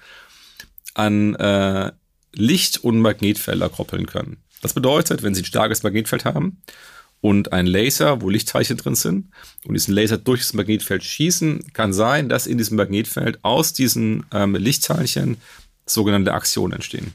an 0.94 1.34
äh, 1.36 1.92
Licht- 2.32 2.78
und 2.78 3.00
Magnetfelder 3.00 3.68
koppeln 3.68 4.06
können. 4.06 4.38
Das 4.62 4.74
bedeutet, 4.74 5.22
wenn 5.22 5.34
Sie 5.34 5.42
ein 5.42 5.46
starkes 5.46 5.82
Magnetfeld 5.82 6.24
haben 6.24 6.60
und 7.20 7.52
ein 7.52 7.66
Laser, 7.66 8.20
wo 8.20 8.28
Lichtteilchen 8.28 8.76
drin 8.76 8.94
sind, 8.94 9.28
und 9.64 9.74
diesen 9.74 9.94
Laser 9.94 10.18
durch 10.18 10.40
das 10.40 10.52
Magnetfeld 10.52 11.04
schießen, 11.04 11.72
kann 11.72 11.92
sein, 11.92 12.28
dass 12.28 12.46
in 12.46 12.58
diesem 12.58 12.76
Magnetfeld 12.76 13.38
aus 13.42 13.72
diesen 13.72 14.24
ähm, 14.32 14.54
Lichtteilchen 14.56 15.36
sogenannte 15.86 16.34
Aktionen 16.34 16.74
entstehen. 16.74 17.12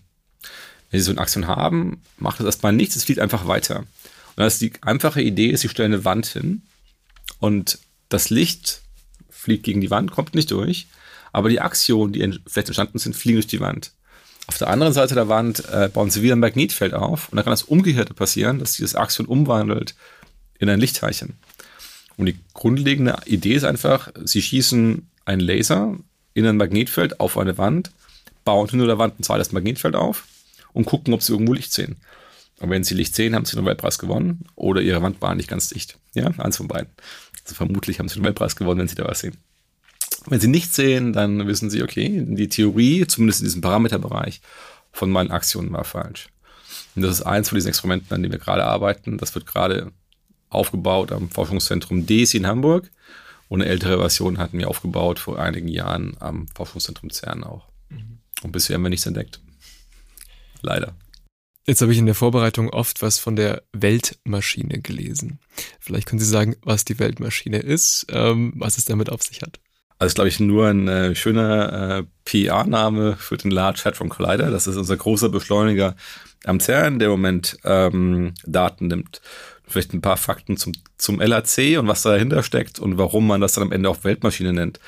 Wenn 0.89 0.99
Sie 0.99 1.05
so 1.05 1.11
ein 1.11 1.19
Aktion 1.19 1.47
haben, 1.47 2.01
macht 2.17 2.39
das 2.39 2.45
erstmal 2.45 2.73
nichts, 2.73 2.95
es 2.95 3.03
fliegt 3.03 3.19
einfach 3.19 3.47
weiter. 3.47 3.83
Und 4.35 4.43
das 4.43 4.53
ist 4.53 4.61
die 4.61 4.73
einfache 4.81 5.21
Idee 5.21 5.49
ist, 5.49 5.61
Sie 5.61 5.69
stellen 5.69 5.93
eine 5.93 6.05
Wand 6.05 6.25
hin 6.27 6.63
und 7.39 7.79
das 8.09 8.29
Licht 8.29 8.81
fliegt 9.29 9.63
gegen 9.63 9.81
die 9.81 9.91
Wand, 9.91 10.11
kommt 10.11 10.35
nicht 10.35 10.51
durch, 10.51 10.87
aber 11.31 11.49
die 11.49 11.59
Aktionen, 11.59 12.13
die 12.13 12.39
vielleicht 12.47 12.69
entstanden 12.69 12.99
sind, 12.99 13.15
fliegen 13.15 13.37
durch 13.37 13.47
die 13.47 13.59
Wand. 13.59 13.91
Auf 14.47 14.57
der 14.57 14.69
anderen 14.69 14.93
Seite 14.93 15.15
der 15.15 15.29
Wand 15.29 15.67
äh, 15.69 15.89
bauen 15.93 16.09
sie 16.09 16.21
wieder 16.21 16.35
ein 16.35 16.39
Magnetfeld 16.39 16.93
auf 16.93 17.29
und 17.29 17.37
dann 17.37 17.45
kann 17.45 17.51
das 17.51 17.63
Umgekehrte 17.63 18.13
passieren, 18.13 18.59
dass 18.59 18.73
dieses 18.73 18.95
Axion 18.95 19.25
umwandelt 19.25 19.95
in 20.59 20.69
ein 20.69 20.79
Lichtteilchen. 20.79 21.33
Und 22.17 22.25
die 22.27 22.37
grundlegende 22.53 23.17
Idee 23.25 23.55
ist 23.55 23.63
einfach, 23.63 24.11
sie 24.23 24.41
schießen 24.41 25.07
einen 25.25 25.41
Laser 25.41 25.97
in 26.33 26.45
ein 26.45 26.57
Magnetfeld 26.57 27.19
auf 27.19 27.37
eine 27.37 27.57
Wand, 27.57 27.91
bauen 28.43 28.69
hinter 28.69 28.87
der 28.87 28.97
Wand 28.97 29.19
ein 29.19 29.23
zweites 29.23 29.51
Magnetfeld 29.51 29.95
auf 29.95 30.25
und 30.73 30.85
gucken, 30.85 31.13
ob 31.13 31.21
sie 31.21 31.33
irgendwo 31.33 31.53
Licht 31.53 31.71
sehen. 31.71 31.97
Und 32.59 32.69
wenn 32.69 32.83
sie 32.83 32.95
Licht 32.95 33.15
sehen, 33.15 33.35
haben 33.35 33.45
sie 33.45 33.55
den 33.55 33.63
Nobelpreis 33.63 33.99
gewonnen 33.99 34.45
oder 34.55 34.81
ihre 34.81 35.01
Wand 35.01 35.21
war 35.21 35.35
nicht 35.35 35.49
ganz 35.49 35.69
dicht. 35.69 35.97
Ja, 36.13 36.27
eins 36.37 36.57
von 36.57 36.67
beiden. 36.67 36.89
Also 37.43 37.55
vermutlich 37.55 37.99
haben 37.99 38.07
sie 38.07 38.15
den 38.15 38.23
Nobelpreis 38.23 38.55
gewonnen, 38.55 38.81
wenn 38.81 38.87
sie 38.87 38.95
da 38.95 39.05
was 39.05 39.19
sehen. 39.19 39.37
Wenn 40.27 40.39
Sie 40.39 40.47
nichts 40.47 40.75
sehen, 40.75 41.11
dann 41.13 41.47
wissen 41.47 41.69
Sie, 41.69 41.83
okay, 41.83 42.23
die 42.25 42.47
Theorie, 42.47 43.05
zumindest 43.07 43.41
in 43.41 43.45
diesem 43.45 43.61
Parameterbereich, 43.61 44.41
von 44.91 45.09
meinen 45.09 45.31
Aktionen 45.31 45.73
war 45.73 45.83
falsch. 45.83 46.27
Und 46.95 47.01
das 47.01 47.11
ist 47.11 47.23
eins 47.23 47.49
von 47.49 47.57
diesen 47.57 47.69
Experimenten, 47.69 48.13
an 48.13 48.21
denen 48.21 48.31
wir 48.31 48.39
gerade 48.39 48.63
arbeiten. 48.63 49.17
Das 49.17 49.35
wird 49.35 49.45
gerade 49.45 49.91
aufgebaut 50.49 51.11
am 51.11 51.29
Forschungszentrum 51.29 52.05
DESI 52.05 52.37
in 52.37 52.47
Hamburg. 52.47 52.89
Und 53.49 53.61
eine 53.61 53.69
ältere 53.69 53.97
Version 53.97 54.37
hatten 54.37 54.57
wir 54.57 54.69
aufgebaut 54.69 55.19
vor 55.19 55.39
einigen 55.39 55.67
Jahren 55.67 56.15
am 56.19 56.47
Forschungszentrum 56.55 57.09
CERN 57.09 57.43
auch. 57.43 57.67
Und 58.43 58.51
bisher 58.51 58.75
haben 58.75 58.83
wir 58.83 58.89
nichts 58.89 59.05
entdeckt. 59.05 59.41
Leider. 60.61 60.95
Jetzt 61.65 61.81
habe 61.81 61.93
ich 61.93 61.97
in 61.97 62.05
der 62.05 62.15
Vorbereitung 62.15 62.69
oft 62.69 63.01
was 63.01 63.19
von 63.19 63.35
der 63.35 63.63
Weltmaschine 63.71 64.81
gelesen. 64.81 65.39
Vielleicht 65.79 66.07
können 66.07 66.19
Sie 66.19 66.25
sagen, 66.25 66.55
was 66.61 66.83
die 66.83 66.99
Weltmaschine 66.99 67.59
ist, 67.59 68.05
ähm, 68.09 68.53
was 68.57 68.77
es 68.77 68.85
damit 68.85 69.09
auf 69.09 69.23
sich 69.23 69.41
hat. 69.41 69.59
Also 69.97 70.15
glaube 70.15 70.27
ich, 70.27 70.41
nur 70.41 70.67
ein 70.67 70.87
äh, 70.89 71.15
schöner 71.15 71.99
äh, 71.99 72.03
PR-Name 72.25 73.15
für 73.15 73.37
den 73.37 73.51
Large 73.51 73.83
Hadron 73.85 74.09
Collider. 74.09 74.51
Das 74.51 74.67
ist 74.67 74.75
unser 74.75 74.97
großer 74.97 75.29
Beschleuniger 75.29 75.95
am 76.43 76.59
CERN, 76.59 76.99
der 76.99 77.07
im 77.07 77.13
Moment 77.13 77.57
ähm, 77.63 78.33
Daten 78.45 78.87
nimmt. 78.87 79.21
Vielleicht 79.65 79.93
ein 79.93 80.01
paar 80.01 80.17
Fakten 80.17 80.57
zum, 80.57 80.73
zum 80.97 81.21
LHC 81.21 81.77
und 81.77 81.87
was 81.87 82.01
dahinter 82.01 82.43
steckt 82.43 82.79
und 82.79 82.97
warum 82.97 83.25
man 83.25 83.41
das 83.41 83.53
dann 83.53 83.63
am 83.63 83.71
Ende 83.71 83.89
auch 83.89 84.03
Weltmaschine 84.03 84.53
nennt. 84.53 84.79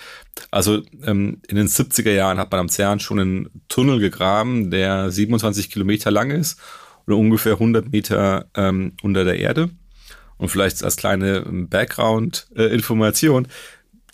Also 0.51 0.81
ähm, 1.03 1.41
in 1.47 1.55
den 1.55 1.67
70er 1.67 2.11
Jahren 2.11 2.37
hat 2.37 2.51
man 2.51 2.59
am 2.59 2.69
CERN 2.69 2.99
schon 2.99 3.19
einen 3.19 3.63
Tunnel 3.69 3.99
gegraben, 3.99 4.71
der 4.71 5.11
27 5.11 5.71
Kilometer 5.71 6.11
lang 6.11 6.31
ist 6.31 6.59
und 7.05 7.13
ungefähr 7.13 7.53
100 7.53 7.91
Meter 7.91 8.47
ähm, 8.55 8.93
unter 9.01 9.23
der 9.23 9.39
Erde. 9.39 9.69
Und 10.37 10.49
vielleicht 10.49 10.83
als 10.83 10.97
kleine 10.97 11.41
Background-Information, 11.41 13.45
äh, 13.45 13.47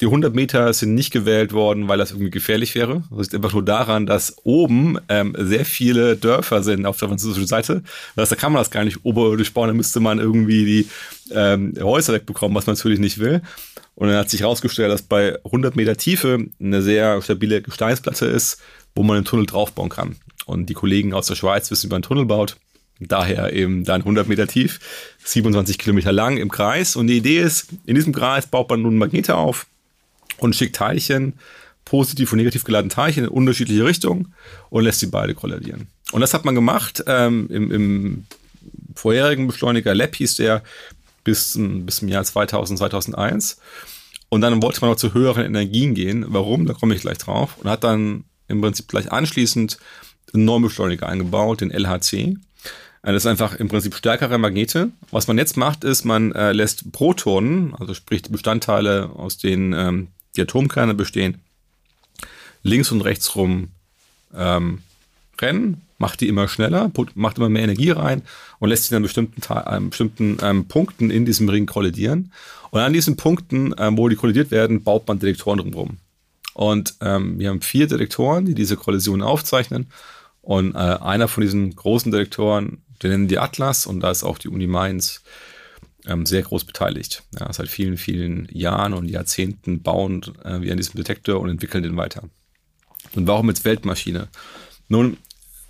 die 0.02 0.08
100 0.08 0.34
Meter 0.34 0.74
sind 0.74 0.96
nicht 0.96 1.12
gewählt 1.12 1.54
worden, 1.54 1.88
weil 1.88 2.00
das 2.00 2.10
irgendwie 2.10 2.32
gefährlich 2.32 2.74
wäre. 2.74 3.04
Das 3.12 3.28
liegt 3.28 3.36
einfach 3.36 3.54
nur 3.54 3.64
daran, 3.64 4.08
dass 4.08 4.36
oben 4.44 4.98
ähm, 5.10 5.36
sehr 5.38 5.64
viele 5.64 6.18
Dörfer 6.18 6.64
sind 6.64 6.88
auf 6.88 6.98
der 6.98 7.08
französischen 7.08 7.46
Seite. 7.46 7.84
Das 8.16 8.24
heißt, 8.24 8.32
da 8.32 8.36
kann 8.36 8.52
man 8.52 8.62
das 8.62 8.72
gar 8.72 8.84
nicht 8.84 9.06
oberirdisch 9.06 9.54
bauen, 9.54 9.68
da 9.68 9.74
müsste 9.76 10.00
man 10.00 10.18
irgendwie 10.18 10.66
die 10.66 10.90
ähm, 11.32 11.76
Häuser 11.80 12.14
wegbekommen, 12.14 12.58
was 12.58 12.66
man 12.66 12.76
natürlich 12.76 13.00
nicht 13.00 13.20
will. 13.20 13.42
Und 13.94 14.08
dann 14.08 14.18
hat 14.18 14.32
sich 14.32 14.42
herausgestellt, 14.42 14.92
dass 14.92 15.04
bei 15.04 15.38
100 15.46 15.76
Meter 15.76 15.96
Tiefe 15.96 16.48
eine 16.60 16.82
sehr 16.82 17.22
stabile 17.22 17.62
Gesteinsplatte 17.62 18.26
ist, 18.26 18.60
wo 18.96 19.04
man 19.04 19.18
einen 19.18 19.26
Tunnel 19.26 19.46
draufbauen 19.46 19.90
kann. 19.90 20.16
Und 20.48 20.68
die 20.68 20.74
Kollegen 20.74 21.14
aus 21.14 21.28
der 21.28 21.36
Schweiz 21.36 21.70
wissen, 21.70 21.90
wie 21.90 21.92
man 21.92 21.98
einen 21.98 22.04
Tunnel 22.04 22.26
baut. 22.26 22.58
Daher 23.00 23.54
eben 23.54 23.84
dann 23.84 24.02
100 24.02 24.28
Meter 24.28 24.48
tief, 24.48 24.80
27 25.24 25.78
Kilometer 25.78 26.12
lang 26.12 26.38
im 26.38 26.50
Kreis. 26.50 26.96
Und 26.96 27.06
die 27.08 27.18
Idee 27.18 27.40
ist, 27.40 27.68
in 27.86 27.94
diesem 27.94 28.14
Kreis 28.14 28.48
baut 28.48 28.70
man 28.70 28.82
nun 28.82 28.98
Magnete 28.98 29.36
auf 29.36 29.68
und 30.42 30.56
schickt 30.56 30.76
Teilchen, 30.76 31.34
positiv 31.86 32.32
und 32.32 32.38
negativ 32.38 32.64
geladene 32.64 32.94
Teilchen 32.94 33.24
in 33.26 33.30
unterschiedliche 33.30 33.86
Richtungen 33.86 34.34
und 34.70 34.84
lässt 34.84 35.00
sie 35.00 35.08
beide 35.08 35.34
korrelieren. 35.34 35.88
Und 36.12 36.22
das 36.22 36.34
hat 36.34 36.46
man 36.46 36.56
gemacht 36.56 37.04
ähm, 37.08 37.48
im, 37.50 37.72
im 37.72 38.26
vorherigen 38.96 39.48
Beschleuniger 39.48 39.96
Lab 39.96 40.16
hieß 40.16 40.36
der 40.36 40.64
bis, 41.24 41.58
bis 41.58 41.98
zum 41.98 42.08
Jahr 42.08 42.24
2000, 42.24 42.80
2001. 42.80 43.58
Und 44.30 44.42
dann 44.42 44.62
wollte 44.62 44.82
man 44.82 44.92
noch 44.92 44.98
zu 44.98 45.14
höheren 45.14 45.46
Energien 45.46 45.94
gehen. 45.94 46.26
Warum? 46.30 46.66
Da 46.66 46.74
komme 46.74 46.96
ich 46.96 47.02
gleich 47.02 47.18
drauf. 47.18 47.58
Und 47.58 47.70
hat 47.70 47.84
dann 47.84 48.24
im 48.48 48.62
Prinzip 48.62 48.88
gleich 48.88 49.12
anschließend 49.12 49.78
einen 50.34 50.46
neuen 50.46 50.64
Beschleuniger 50.64 51.08
eingebaut, 51.08 51.62
den 51.62 51.72
LHC. 51.72 52.38
Das 53.04 53.16
ist 53.16 53.26
einfach 53.26 53.56
im 53.56 53.68
Prinzip 53.68 53.96
stärkere 53.96 54.38
Magnete. 54.38 54.92
Was 55.10 55.28
man 55.28 55.38
jetzt 55.38 55.58
macht, 55.58 55.84
ist, 55.84 56.06
man 56.06 56.32
äh, 56.34 56.52
lässt 56.52 56.92
Protonen, 56.92 57.76
also 57.76 57.94
sprich 57.94 58.22
Bestandteile, 58.24 59.10
aus 59.16 59.38
denen 59.38 59.74
ähm, 59.74 60.08
die 60.36 60.42
Atomkerne 60.42 60.94
bestehen, 60.94 61.40
links 62.64 62.92
und 62.92 63.02
rechts 63.02 63.36
rum 63.36 63.70
ähm, 64.36 64.80
rennen, 65.40 65.82
macht 65.98 66.22
die 66.22 66.28
immer 66.28 66.48
schneller, 66.48 66.92
macht 67.16 67.38
immer 67.38 67.50
mehr 67.50 67.64
Energie 67.64 67.92
rein 67.92 68.24
und 68.60 68.70
lässt 68.70 68.86
sie 68.86 68.96
an 68.96 69.04
bestimmten, 69.04 69.42
äh, 69.50 69.80
bestimmten 69.80 70.38
ähm, 70.42 70.66
Punkten 70.66 71.10
in 71.10 71.26
diesem 71.26 71.50
Ring 71.50 71.66
kollidieren. 71.66 72.32
Und 72.72 72.80
an 72.80 72.94
diesen 72.94 73.18
Punkten, 73.18 73.76
ähm, 73.78 73.98
wo 73.98 74.10
die 74.10 74.16
kollidiert 74.16 74.52
werden, 74.52 74.84
baut 74.84 75.08
man 75.08 75.20
Detektoren 75.20 75.60
drumherum. 75.60 75.98
Und 76.54 76.96
ähm, 77.02 77.40
wir 77.40 77.50
haben 77.50 77.62
vier 77.62 77.88
Detektoren, 77.88 78.46
die 78.46 78.56
diese 78.56 78.78
Kollisionen 78.78 79.22
aufzeichnen. 79.22 79.88
Und 80.42 80.76
äh, 80.76 80.78
einer 80.78 81.28
von 81.28 81.42
diesen 81.42 81.76
großen 81.76 82.12
Detektoren, 82.12 82.82
den 83.04 83.12
nennen 83.12 83.28
die 83.28 83.40
Atlas, 83.40 83.86
und 83.86 84.00
da 84.00 84.12
ist 84.12 84.24
auch 84.24 84.38
die 84.38 84.50
Uni 84.50 84.68
Mainz 84.68 85.22
ähm, 86.08 86.26
sehr 86.26 86.42
groß 86.42 86.66
beteiligt. 86.66 87.24
Ja, 87.40 87.52
seit 87.54 87.68
vielen, 87.68 87.98
vielen 87.98 88.48
Jahren 88.52 88.94
und 88.94 89.08
Jahrzehnten 89.08 89.82
bauen 89.82 90.22
äh, 90.44 90.62
wir 90.62 90.72
an 90.72 90.78
diesem 90.78 90.96
Detektor 90.96 91.40
und 91.40 91.50
entwickeln 91.50 91.84
den 91.84 91.98
weiter. 91.98 92.24
Und 93.16 93.28
warum 93.28 93.50
jetzt 93.50 93.66
Weltmaschine? 93.66 94.28
Nun, 94.88 95.18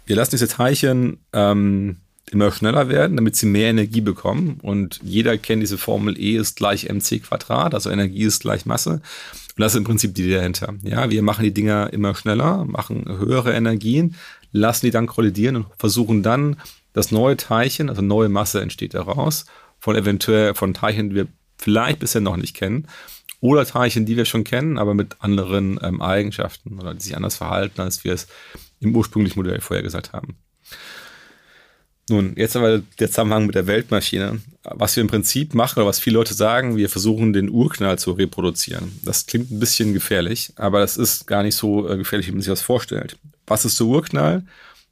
wir 0.06 0.16
lassen 0.16 0.32
diese 0.32 0.48
Teilchen 0.48 1.20
ähm, 1.34 1.98
immer 2.32 2.52
schneller 2.52 2.90
werden, 2.90 3.18
damit 3.18 3.36
sie 3.36 3.46
mehr 3.46 3.70
Energie 3.70 4.02
bekommen. 4.02 4.60
Und 4.62 5.00
jeder 5.04 5.38
kennt 5.38 5.62
diese 5.62 5.78
Formel 5.78 6.18
E 6.18 6.38
ist 6.38 6.56
gleich 6.56 6.90
mc 6.90 7.20
Quadrat, 7.20 7.74
also 7.74 7.90
Energie 7.90 8.24
ist 8.24 8.42
gleich 8.42 8.66
Masse. 8.66 8.92
Und 8.92 9.60
das 9.60 9.74
ist 9.74 9.78
im 9.78 9.84
Prinzip 9.84 10.16
die 10.16 10.32
dahinter. 10.32 10.74
Ja, 10.82 11.10
wir 11.10 11.22
machen 11.24 11.44
die 11.44 11.54
Dinger 11.54 11.92
immer 11.92 12.16
schneller, 12.16 12.66
machen 12.66 13.06
höhere 13.08 13.54
Energien, 13.54 14.16
lassen 14.52 14.86
die 14.86 14.92
dann 14.92 15.08
kollidieren 15.08 15.58
und 15.58 15.66
versuchen 15.78 16.24
dann 16.24 16.58
das 16.94 17.12
neue 17.12 17.38
Teilchen, 17.38 17.90
also 17.90 18.02
neue 18.02 18.30
Masse 18.30 18.62
entsteht 18.62 18.94
daraus, 18.94 19.46
von 19.82 19.96
eventuell 19.96 20.56
von 20.56 20.74
Teilchen, 20.74 21.10
die 21.10 21.16
wir 21.16 21.28
vielleicht 21.58 22.00
bisher 22.00 22.22
noch 22.22 22.38
nicht 22.38 22.56
kennen, 22.56 22.88
oder 23.42 23.66
Teilchen, 23.66 24.06
die 24.06 24.16
wir 24.16 24.26
schon 24.26 24.44
kennen, 24.44 24.78
aber 24.78 24.94
mit 24.94 25.18
anderen 25.20 25.80
ähm, 25.82 26.02
Eigenschaften 26.02 26.80
oder 26.80 26.94
die 26.94 27.02
sich 27.02 27.18
anders 27.18 27.36
verhalten, 27.36 27.82
als 27.82 28.04
wir 28.04 28.14
es 28.14 28.28
im 28.80 28.96
ursprünglichen 28.96 29.40
Modell 29.40 29.60
vorhergesagt 29.60 30.14
haben. 30.14 30.38
Nun, 32.10 32.34
jetzt 32.36 32.56
aber 32.56 32.80
der 33.00 33.08
Zusammenhang 33.08 33.48
mit 33.48 33.56
der 33.56 33.68
Weltmaschine. 33.68 34.42
Was 34.64 34.96
wir 34.96 35.02
im 35.02 35.08
Prinzip 35.08 35.56
machen 35.56 35.80
oder 35.80 35.88
was 35.88 36.00
viele 36.00 36.18
Leute 36.18 36.36
sagen, 36.36 36.78
wir 36.78 36.90
versuchen 36.90 37.34
den 37.34 37.50
Urknall 37.50 37.98
zu 37.98 38.12
reproduzieren. 38.12 39.00
Das 39.04 39.26
klingt 39.26 39.50
ein 39.50 39.60
bisschen 39.60 39.94
gefährlich, 39.94 40.54
aber 40.58 40.80
das 40.80 40.98
ist 40.98 41.26
gar 41.26 41.42
nicht 41.42 41.56
so 41.56 41.90
äh, 41.90 41.98
gefährlich, 41.98 42.28
wie 42.28 42.34
man 42.34 42.42
sich 42.42 42.52
das 42.52 42.62
vorstellt. 42.62 43.18
Was 43.48 43.66
ist 43.66 43.80
der 43.80 43.88
Urknall? 43.88 44.44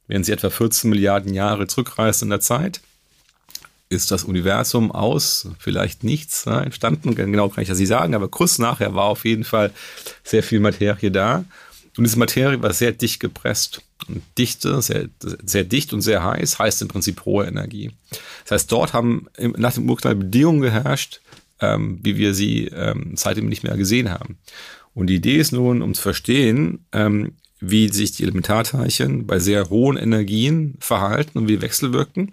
Wenn 0.08 0.24
Sie 0.24 0.32
etwa 0.32 0.50
14 0.50 0.90
Milliarden 0.90 1.34
Jahre 1.34 1.68
zurückreisen 1.68 2.26
in 2.26 2.30
der 2.30 2.40
Zeit, 2.40 2.80
ist 3.90 4.10
das 4.12 4.24
Universum 4.24 4.92
aus 4.92 5.48
vielleicht 5.58 6.04
nichts 6.04 6.46
ne, 6.46 6.64
entstanden. 6.64 7.14
Genau 7.14 7.48
kann 7.48 7.62
ich 7.62 7.68
das 7.68 7.78
nicht 7.78 7.88
sagen, 7.88 8.14
aber 8.14 8.28
kurz 8.28 8.58
nachher 8.58 8.94
war 8.94 9.06
auf 9.06 9.24
jeden 9.24 9.44
Fall 9.44 9.72
sehr 10.24 10.42
viel 10.42 10.60
Materie 10.60 11.10
da. 11.10 11.44
Und 11.96 12.04
diese 12.04 12.18
Materie 12.18 12.62
war 12.62 12.72
sehr 12.72 12.92
dicht 12.92 13.20
gepresst. 13.20 13.82
Und 14.08 14.22
Dichte, 14.38 14.80
sehr, 14.80 15.08
sehr 15.44 15.64
dicht 15.64 15.92
und 15.92 16.00
sehr 16.00 16.24
heiß, 16.24 16.58
heißt 16.58 16.80
im 16.82 16.88
Prinzip 16.88 17.24
hohe 17.24 17.46
Energie. 17.46 17.90
Das 18.44 18.52
heißt, 18.52 18.72
dort 18.72 18.94
haben 18.94 19.26
nach 19.38 19.74
dem 19.74 19.90
Urknall 19.90 20.14
Bedingungen 20.14 20.62
geherrscht, 20.62 21.20
ähm, 21.60 21.98
wie 22.02 22.16
wir 22.16 22.32
sie 22.32 22.66
ähm, 22.68 23.12
seitdem 23.16 23.48
nicht 23.48 23.64
mehr 23.64 23.76
gesehen 23.76 24.10
haben. 24.10 24.38
Und 24.94 25.08
die 25.08 25.16
Idee 25.16 25.36
ist 25.36 25.52
nun, 25.52 25.82
um 25.82 25.94
zu 25.94 26.00
verstehen, 26.00 26.86
ähm, 26.92 27.32
wie 27.60 27.88
sich 27.90 28.12
die 28.12 28.22
Elementarteilchen 28.22 29.26
bei 29.26 29.38
sehr 29.38 29.68
hohen 29.68 29.96
Energien 29.96 30.76
verhalten 30.80 31.38
und 31.38 31.48
wie 31.48 31.60
wechselwirken, 31.60 32.32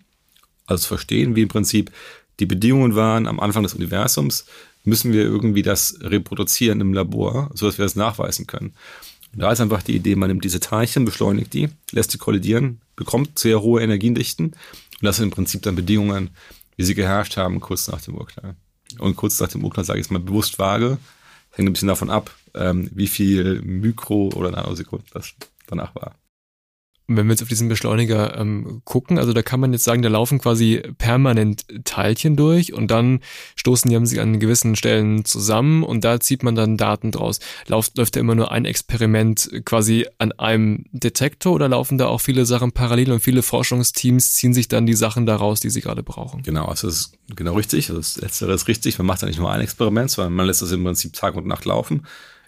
also 0.67 0.83
zu 0.83 0.87
verstehen, 0.89 1.35
wie 1.35 1.41
im 1.41 1.47
Prinzip 1.47 1.91
die 2.39 2.45
Bedingungen 2.45 2.95
waren 2.95 3.27
am 3.27 3.39
Anfang 3.39 3.63
des 3.63 3.73
Universums, 3.73 4.45
müssen 4.83 5.11
wir 5.11 5.23
irgendwie 5.23 5.63
das 5.63 5.97
reproduzieren 6.01 6.81
im 6.81 6.93
Labor, 6.93 7.49
sodass 7.53 7.77
wir 7.77 7.85
das 7.85 7.95
nachweisen 7.95 8.45
können. 8.45 8.73
Und 9.33 9.41
da 9.41 9.51
ist 9.51 9.59
einfach 9.59 9.83
die 9.83 9.95
Idee, 9.95 10.15
man 10.15 10.29
nimmt 10.29 10.43
diese 10.43 10.59
Teilchen, 10.59 11.03
beschleunigt 11.03 11.53
die, 11.53 11.69
lässt 11.91 12.11
sie 12.11 12.17
kollidieren, 12.17 12.81
bekommt 12.95 13.39
sehr 13.39 13.61
hohe 13.61 13.81
Energiendichten 13.81 14.47
und 14.47 15.03
das 15.03 15.17
sind 15.17 15.25
im 15.25 15.31
Prinzip 15.31 15.61
dann 15.63 15.75
Bedingungen, 15.75 16.31
wie 16.75 16.83
sie 16.83 16.95
geherrscht 16.95 17.37
haben 17.37 17.59
kurz 17.59 17.87
nach 17.87 18.01
dem 18.01 18.15
Urknall. 18.15 18.55
Und 18.99 19.15
kurz 19.15 19.39
nach 19.39 19.49
dem 19.49 19.63
Urknall 19.63 19.85
sage 19.85 19.99
ich 19.99 20.05
es 20.05 20.11
mal 20.11 20.19
bewusst 20.19 20.59
vage, 20.59 20.97
hängt 21.51 21.69
ein 21.69 21.73
bisschen 21.73 21.87
davon 21.87 22.09
ab, 22.09 22.33
ähm, 22.55 22.89
wie 22.93 23.07
viel 23.07 23.61
Mikro- 23.61 24.33
oder 24.33 24.51
Nanosekunden 24.51 25.07
das 25.13 25.33
danach 25.67 25.93
war. 25.95 26.15
Wenn 27.09 27.27
wir 27.27 27.31
jetzt 27.31 27.41
auf 27.41 27.47
diesen 27.47 27.69
Beschleuniger 27.69 28.37
ähm, 28.37 28.81
gucken, 28.83 29.17
also 29.17 29.31
da 29.31 29.41
kann 29.41 29.61
man 29.61 29.71
jetzt 29.71 29.85
sagen, 29.85 30.01
da 30.01 30.09
laufen 30.09 30.39
quasi 30.39 30.81
permanent 30.97 31.65
Teilchen 31.85 32.35
durch 32.35 32.73
und 32.73 32.91
dann 32.91 33.21
stoßen 33.55 33.89
die 33.89 34.05
sich 34.05 34.19
an 34.19 34.39
gewissen 34.39 34.75
Stellen 34.75 35.23
zusammen 35.23 35.83
und 35.83 36.03
da 36.03 36.19
zieht 36.19 36.43
man 36.43 36.55
dann 36.55 36.75
Daten 36.75 37.11
draus. 37.11 37.39
Läuft, 37.67 37.97
läuft 37.97 38.15
da 38.15 38.19
immer 38.19 38.35
nur 38.35 38.51
ein 38.51 38.65
Experiment 38.65 39.49
quasi 39.63 40.05
an 40.17 40.33
einem 40.33 40.83
Detektor 40.91 41.53
oder 41.53 41.69
laufen 41.69 41.97
da 41.97 42.07
auch 42.07 42.19
viele 42.19 42.45
Sachen 42.45 42.73
parallel 42.73 43.13
und 43.13 43.19
viele 43.21 43.41
Forschungsteams 43.41 44.33
ziehen 44.33 44.53
sich 44.53 44.67
dann 44.67 44.85
die 44.85 44.93
Sachen 44.93 45.25
daraus, 45.25 45.61
die 45.61 45.69
sie 45.69 45.81
gerade 45.81 46.03
brauchen? 46.03 46.43
Genau, 46.43 46.65
also 46.65 46.87
das 46.87 46.97
ist 46.97 47.13
genau 47.35 47.55
richtig. 47.55 47.89
Also 47.89 48.01
das 48.01 48.17
Letztere 48.17 48.53
ist 48.53 48.67
richtig. 48.67 48.97
Man 48.97 49.07
macht 49.07 49.23
da 49.23 49.27
nicht 49.27 49.39
nur 49.39 49.51
ein 49.51 49.61
Experiment, 49.61 50.11
sondern 50.11 50.33
man 50.33 50.45
lässt 50.45 50.61
das 50.61 50.71
im 50.71 50.83
Prinzip 50.83 51.13
Tag 51.13 51.35
und 51.35 51.47
Nacht 51.47 51.65
laufen. 51.65 52.05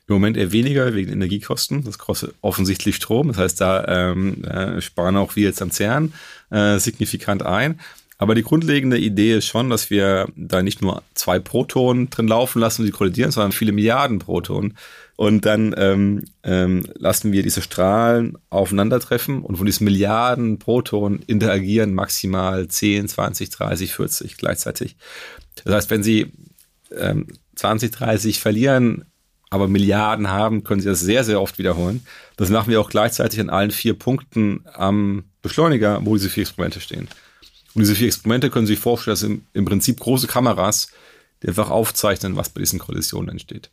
Im 0.09 0.15
Moment 0.15 0.37
eher 0.37 0.51
weniger 0.51 0.95
wegen 0.95 1.11
Energiekosten. 1.11 1.83
Das 1.83 1.99
kostet 1.99 2.33
offensichtlich 2.41 2.95
Strom. 2.95 3.27
Das 3.27 3.37
heißt, 3.37 3.61
da 3.61 4.11
ähm, 4.11 4.43
äh, 4.43 4.81
sparen 4.81 5.15
auch 5.17 5.35
wir 5.35 5.43
jetzt 5.43 5.61
am 5.61 5.69
CERN 5.69 6.13
äh, 6.49 6.79
signifikant 6.79 7.45
ein. 7.45 7.79
Aber 8.17 8.35
die 8.35 8.43
grundlegende 8.43 8.97
Idee 8.97 9.37
ist 9.37 9.45
schon, 9.45 9.69
dass 9.69 9.89
wir 9.89 10.27
da 10.35 10.61
nicht 10.61 10.81
nur 10.81 11.03
zwei 11.13 11.39
Protonen 11.39 12.09
drin 12.09 12.27
laufen 12.27 12.59
lassen, 12.59 12.85
die 12.85 12.91
kollidieren, 12.91 13.31
sondern 13.31 13.51
viele 13.51 13.71
Milliarden 13.71 14.19
Protonen. 14.19 14.75
Und 15.15 15.45
dann 15.45 15.75
ähm, 15.77 16.25
ähm, 16.43 16.87
lassen 16.95 17.31
wir 17.31 17.43
diese 17.43 17.61
Strahlen 17.61 18.37
aufeinandertreffen 18.49 19.41
und 19.41 19.57
von 19.57 19.65
diesen 19.65 19.85
Milliarden 19.85 20.57
Protonen 20.57 21.21
interagieren 21.27 21.93
maximal 21.93 22.67
10, 22.67 23.07
20, 23.07 23.51
30, 23.51 23.93
40 23.93 24.37
gleichzeitig. 24.37 24.97
Das 25.63 25.75
heißt, 25.75 25.91
wenn 25.91 26.03
Sie 26.03 26.33
ähm, 26.97 27.27
20, 27.55 27.91
30 27.91 28.39
verlieren, 28.39 29.05
aber 29.49 29.67
Milliarden 29.67 30.29
haben, 30.29 30.63
können 30.63 30.81
sie 30.81 30.89
das 30.89 30.99
sehr, 30.99 31.23
sehr 31.23 31.41
oft 31.41 31.57
wiederholen. 31.57 32.05
Das 32.37 32.49
machen 32.49 32.69
wir 32.69 32.79
auch 32.79 32.89
gleichzeitig 32.89 33.39
an 33.39 33.49
allen 33.49 33.71
vier 33.71 33.93
Punkten 33.93 34.63
am 34.73 35.23
Beschleuniger, 35.41 36.05
wo 36.05 36.15
diese 36.15 36.29
vier 36.29 36.41
Experimente 36.41 36.81
stehen. 36.81 37.07
Und 37.73 37.81
diese 37.81 37.95
vier 37.95 38.07
Experimente 38.07 38.49
können 38.49 38.65
Sie 38.65 38.73
sich 38.73 38.81
vorstellen, 38.81 39.13
das 39.13 39.19
sind 39.21 39.43
im 39.53 39.65
Prinzip 39.65 39.99
große 39.99 40.27
Kameras, 40.27 40.91
die 41.41 41.47
einfach 41.47 41.69
aufzeichnen, 41.69 42.35
was 42.35 42.49
bei 42.49 42.59
diesen 42.59 42.79
Kollisionen 42.79 43.29
entsteht. 43.29 43.69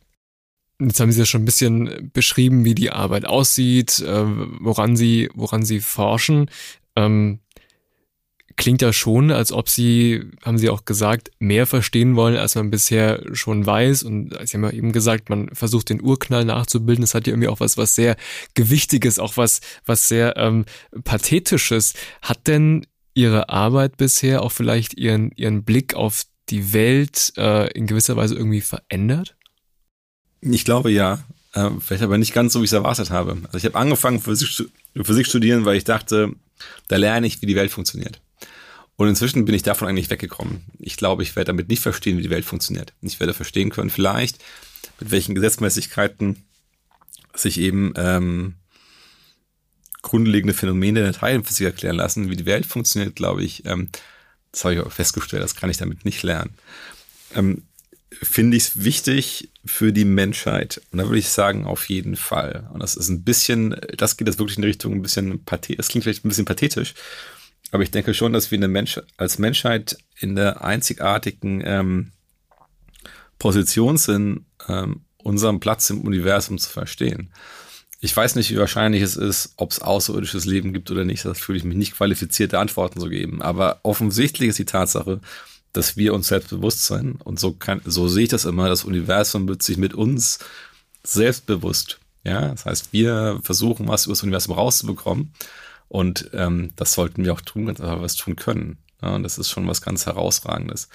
Jetzt 0.79 0.99
haben 0.99 1.11
Sie 1.11 1.19
ja 1.19 1.25
schon 1.25 1.41
ein 1.41 1.45
bisschen 1.45 2.11
beschrieben, 2.13 2.63
wie 2.63 2.75
die 2.75 2.91
Arbeit 2.91 3.25
aussieht, 3.25 3.99
äh, 3.99 4.23
woran 4.59 4.95
Sie, 4.95 5.29
woran 5.33 5.65
Sie 5.65 5.79
forschen. 5.79 6.49
Ähm, 6.95 7.39
klingt 8.57 8.81
ja 8.81 8.91
schon, 8.91 9.31
als 9.31 9.51
ob 9.51 9.69
sie, 9.69 10.25
haben 10.43 10.57
sie 10.57 10.69
auch 10.69 10.83
gesagt, 10.83 11.31
mehr 11.39 11.65
verstehen 11.65 12.15
wollen, 12.15 12.35
als 12.35 12.55
man 12.55 12.71
bisher 12.71 13.23
schon 13.33 13.65
weiß. 13.65 14.03
Und 14.03 14.35
sie 14.43 14.57
haben 14.57 14.63
ja 14.63 14.71
eben 14.71 14.91
gesagt, 14.91 15.29
man 15.29 15.49
versucht 15.53 15.89
den 15.89 16.01
Urknall 16.01 16.43
nachzubilden. 16.43 17.03
Das 17.03 17.13
hat 17.13 17.27
ja 17.27 17.33
irgendwie 17.33 17.47
auch 17.47 17.59
was, 17.59 17.77
was 17.77 17.95
sehr 17.95 18.17
Gewichtiges, 18.55 19.19
auch 19.19 19.37
was, 19.37 19.61
was 19.85 20.07
sehr 20.07 20.35
ähm, 20.37 20.65
Pathetisches. 21.03 21.93
Hat 22.21 22.47
denn 22.47 22.85
Ihre 23.13 23.49
Arbeit 23.49 23.97
bisher 23.97 24.41
auch 24.41 24.51
vielleicht 24.51 24.95
Ihren, 24.95 25.31
Ihren 25.35 25.63
Blick 25.63 25.93
auf 25.93 26.23
die 26.49 26.73
Welt 26.73 27.33
äh, 27.37 27.71
in 27.71 27.87
gewisser 27.87 28.15
Weise 28.15 28.35
irgendwie 28.35 28.61
verändert? 28.61 29.35
Ich 30.41 30.65
glaube 30.65 30.91
ja. 30.91 31.23
Äh, 31.53 31.69
vielleicht 31.79 32.03
aber 32.03 32.17
nicht 32.17 32.33
ganz 32.33 32.53
so, 32.53 32.59
wie 32.59 32.65
ich 32.65 32.69
es 32.69 32.73
erwartet 32.73 33.11
habe. 33.11 33.37
Also 33.45 33.57
ich 33.57 33.65
habe 33.65 33.77
angefangen, 33.77 34.19
Physik, 34.19 34.67
Physik 34.99 35.27
studieren, 35.27 35.65
weil 35.65 35.77
ich 35.77 35.83
dachte, 35.83 36.31
da 36.87 36.95
lerne 36.95 37.27
ich, 37.27 37.41
wie 37.41 37.45
die 37.45 37.55
Welt 37.55 37.71
funktioniert. 37.71 38.19
Und 38.97 39.07
inzwischen 39.07 39.45
bin 39.45 39.55
ich 39.55 39.63
davon 39.63 39.87
eigentlich 39.87 40.09
weggekommen. 40.09 40.65
Ich 40.79 40.97
glaube, 40.97 41.23
ich 41.23 41.35
werde 41.35 41.47
damit 41.49 41.69
nicht 41.69 41.81
verstehen, 41.81 42.17
wie 42.17 42.23
die 42.23 42.31
Welt 42.31 42.45
funktioniert. 42.45 42.93
Ich 43.01 43.19
werde 43.19 43.33
verstehen 43.33 43.69
können, 43.69 43.91
vielleicht, 43.91 44.43
mit 44.99 45.11
welchen 45.11 45.35
Gesetzmäßigkeiten 45.35 46.43
sich 47.35 47.59
eben 47.59 47.93
ähm, 47.95 48.55
grundlegende 50.01 50.55
Phänomene 50.55 51.03
der 51.03 51.13
Teilchenphysik 51.13 51.67
erklären 51.67 51.95
lassen. 51.95 52.29
Wie 52.31 52.35
die 52.35 52.47
Welt 52.47 52.65
funktioniert, 52.65 53.15
glaube 53.15 53.43
ich, 53.43 53.65
ähm, 53.65 53.89
das 54.51 54.63
habe 54.63 54.73
ich 54.73 54.81
auch 54.81 54.91
festgestellt, 54.91 55.43
das 55.43 55.55
kann 55.55 55.69
ich 55.69 55.77
damit 55.77 56.03
nicht 56.03 56.23
lernen. 56.23 56.55
Ähm, 57.35 57.63
Finde 58.09 58.57
ich 58.57 58.63
es 58.63 58.83
wichtig 58.83 59.49
für 59.63 59.93
die 59.93 60.05
Menschheit? 60.05 60.81
Und 60.91 60.97
da 60.97 61.05
würde 61.05 61.19
ich 61.19 61.29
sagen, 61.29 61.65
auf 61.65 61.89
jeden 61.89 62.15
Fall. 62.15 62.67
Und 62.73 62.81
das 62.81 62.95
ist 62.95 63.09
ein 63.09 63.23
bisschen, 63.23 63.75
das 63.95 64.17
geht 64.17 64.27
jetzt 64.27 64.39
wirklich 64.39 64.57
in 64.57 64.63
Richtung 64.63 64.93
ein 64.93 65.01
bisschen 65.03 65.43
pathetisch, 65.43 65.77
das 65.77 65.89
klingt 65.89 66.03
vielleicht 66.05 66.25
ein 66.25 66.29
bisschen 66.29 66.45
pathetisch, 66.45 66.95
aber 67.71 67.83
ich 67.83 67.91
denke 67.91 68.13
schon, 68.13 68.33
dass 68.33 68.51
wir 68.51 68.57
eine 68.57 68.67
Mensch 68.67 68.99
als 69.17 69.39
Menschheit 69.39 69.97
in 70.19 70.35
der 70.35 70.63
einzigartigen 70.63 71.61
ähm, 71.65 72.11
Position 73.39 73.97
sind, 73.97 74.45
ähm, 74.67 75.01
unseren 75.17 75.59
Platz 75.59 75.89
im 75.89 76.01
Universum 76.01 76.57
zu 76.57 76.69
verstehen. 76.69 77.31
Ich 77.99 78.15
weiß 78.15 78.35
nicht, 78.35 78.51
wie 78.51 78.57
wahrscheinlich 78.57 79.01
es 79.01 79.15
ist, 79.15 79.53
ob 79.57 79.71
es 79.71 79.81
außerirdisches 79.81 80.45
Leben 80.45 80.71
gibt 80.71 80.91
oder 80.91 81.03
nicht. 81.03 81.25
Das 81.25 81.39
fühle 81.39 81.57
ich 81.57 81.63
mich 81.63 81.77
nicht 81.77 81.95
qualifizierte 81.95 82.59
Antworten 82.59 82.99
zu 82.99 83.09
geben. 83.09 83.41
Aber 83.41 83.79
offensichtlich 83.83 84.49
ist 84.49 84.59
die 84.59 84.65
Tatsache, 84.65 85.19
dass 85.73 85.97
wir 85.97 86.13
uns 86.13 86.27
selbst 86.27 86.51
bewusst 86.51 86.85
sind. 86.85 87.21
Und 87.25 87.39
so 87.39 87.53
kann, 87.53 87.81
so 87.85 88.07
sehe 88.07 88.23
ich 88.23 88.29
das 88.29 88.45
immer. 88.45 88.69
Das 88.69 88.83
Universum 88.83 89.47
wird 89.47 89.63
sich 89.63 89.77
mit 89.77 89.95
uns 89.95 90.39
selbstbewusst. 91.03 91.99
Ja, 92.23 92.49
das 92.49 92.65
heißt, 92.65 92.93
wir 92.93 93.39
versuchen, 93.43 93.87
was 93.87 94.05
über 94.05 94.13
das 94.13 94.23
Universum 94.23 94.53
rauszubekommen. 94.53 95.33
Und 95.89 96.29
ähm, 96.33 96.73
das 96.75 96.93
sollten 96.93 97.23
wir 97.23 97.33
auch 97.33 97.41
tun, 97.41 97.67
wenn 97.67 97.79
wir 97.79 98.01
was 98.01 98.15
tun 98.15 98.35
können. 98.35 98.77
Ja, 99.01 99.15
und 99.15 99.23
das 99.23 99.37
ist 99.37 99.49
schon 99.49 99.67
was 99.67 99.81
ganz 99.81 100.05
Herausragendes. 100.05 100.89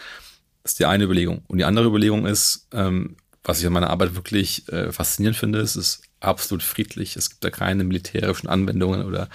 Das 0.63 0.73
ist 0.73 0.79
die 0.79 0.87
eine 0.87 1.05
Überlegung. 1.05 1.43
Und 1.49 1.59
die 1.59 1.65
andere 1.65 1.87
Überlegung 1.87 2.27
ist, 2.27 2.69
ähm, 2.73 3.17
was 3.45 3.61
ich 3.61 3.67
an 3.67 3.73
meiner 3.73 3.91
Arbeit 3.91 4.15
wirklich 4.15 4.69
äh, 4.69 4.93
faszinierend 4.93 5.37
finde, 5.37 5.61
es 5.61 5.77
ist 5.77 6.03
absolut 6.21 6.63
friedlich. 6.63 7.17
Es 7.17 7.31
gibt 7.31 7.45
da 7.45 7.51
keine 7.51 7.85
militärischen 7.85 8.49
Anwendungen 8.49 9.05
oder 9.05 9.29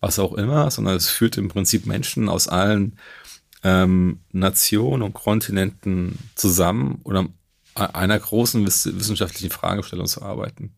was 0.00 0.18
auch 0.18 0.34
immer, 0.34 0.70
sondern 0.70 0.96
es 0.96 1.10
führt 1.10 1.36
im 1.36 1.48
Prinzip 1.48 1.86
Menschen 1.86 2.28
aus 2.28 2.48
allen 2.48 2.98
ähm, 3.62 4.20
Nationen 4.32 5.02
und 5.02 5.12
Kontinenten 5.12 6.18
zusammen 6.34 7.00
oder 7.04 7.26
einer 7.74 8.18
großen 8.18 8.64
wissenschaftlichen 8.66 9.50
Fragestellung 9.50 10.06
zu 10.06 10.22
arbeiten. 10.22 10.74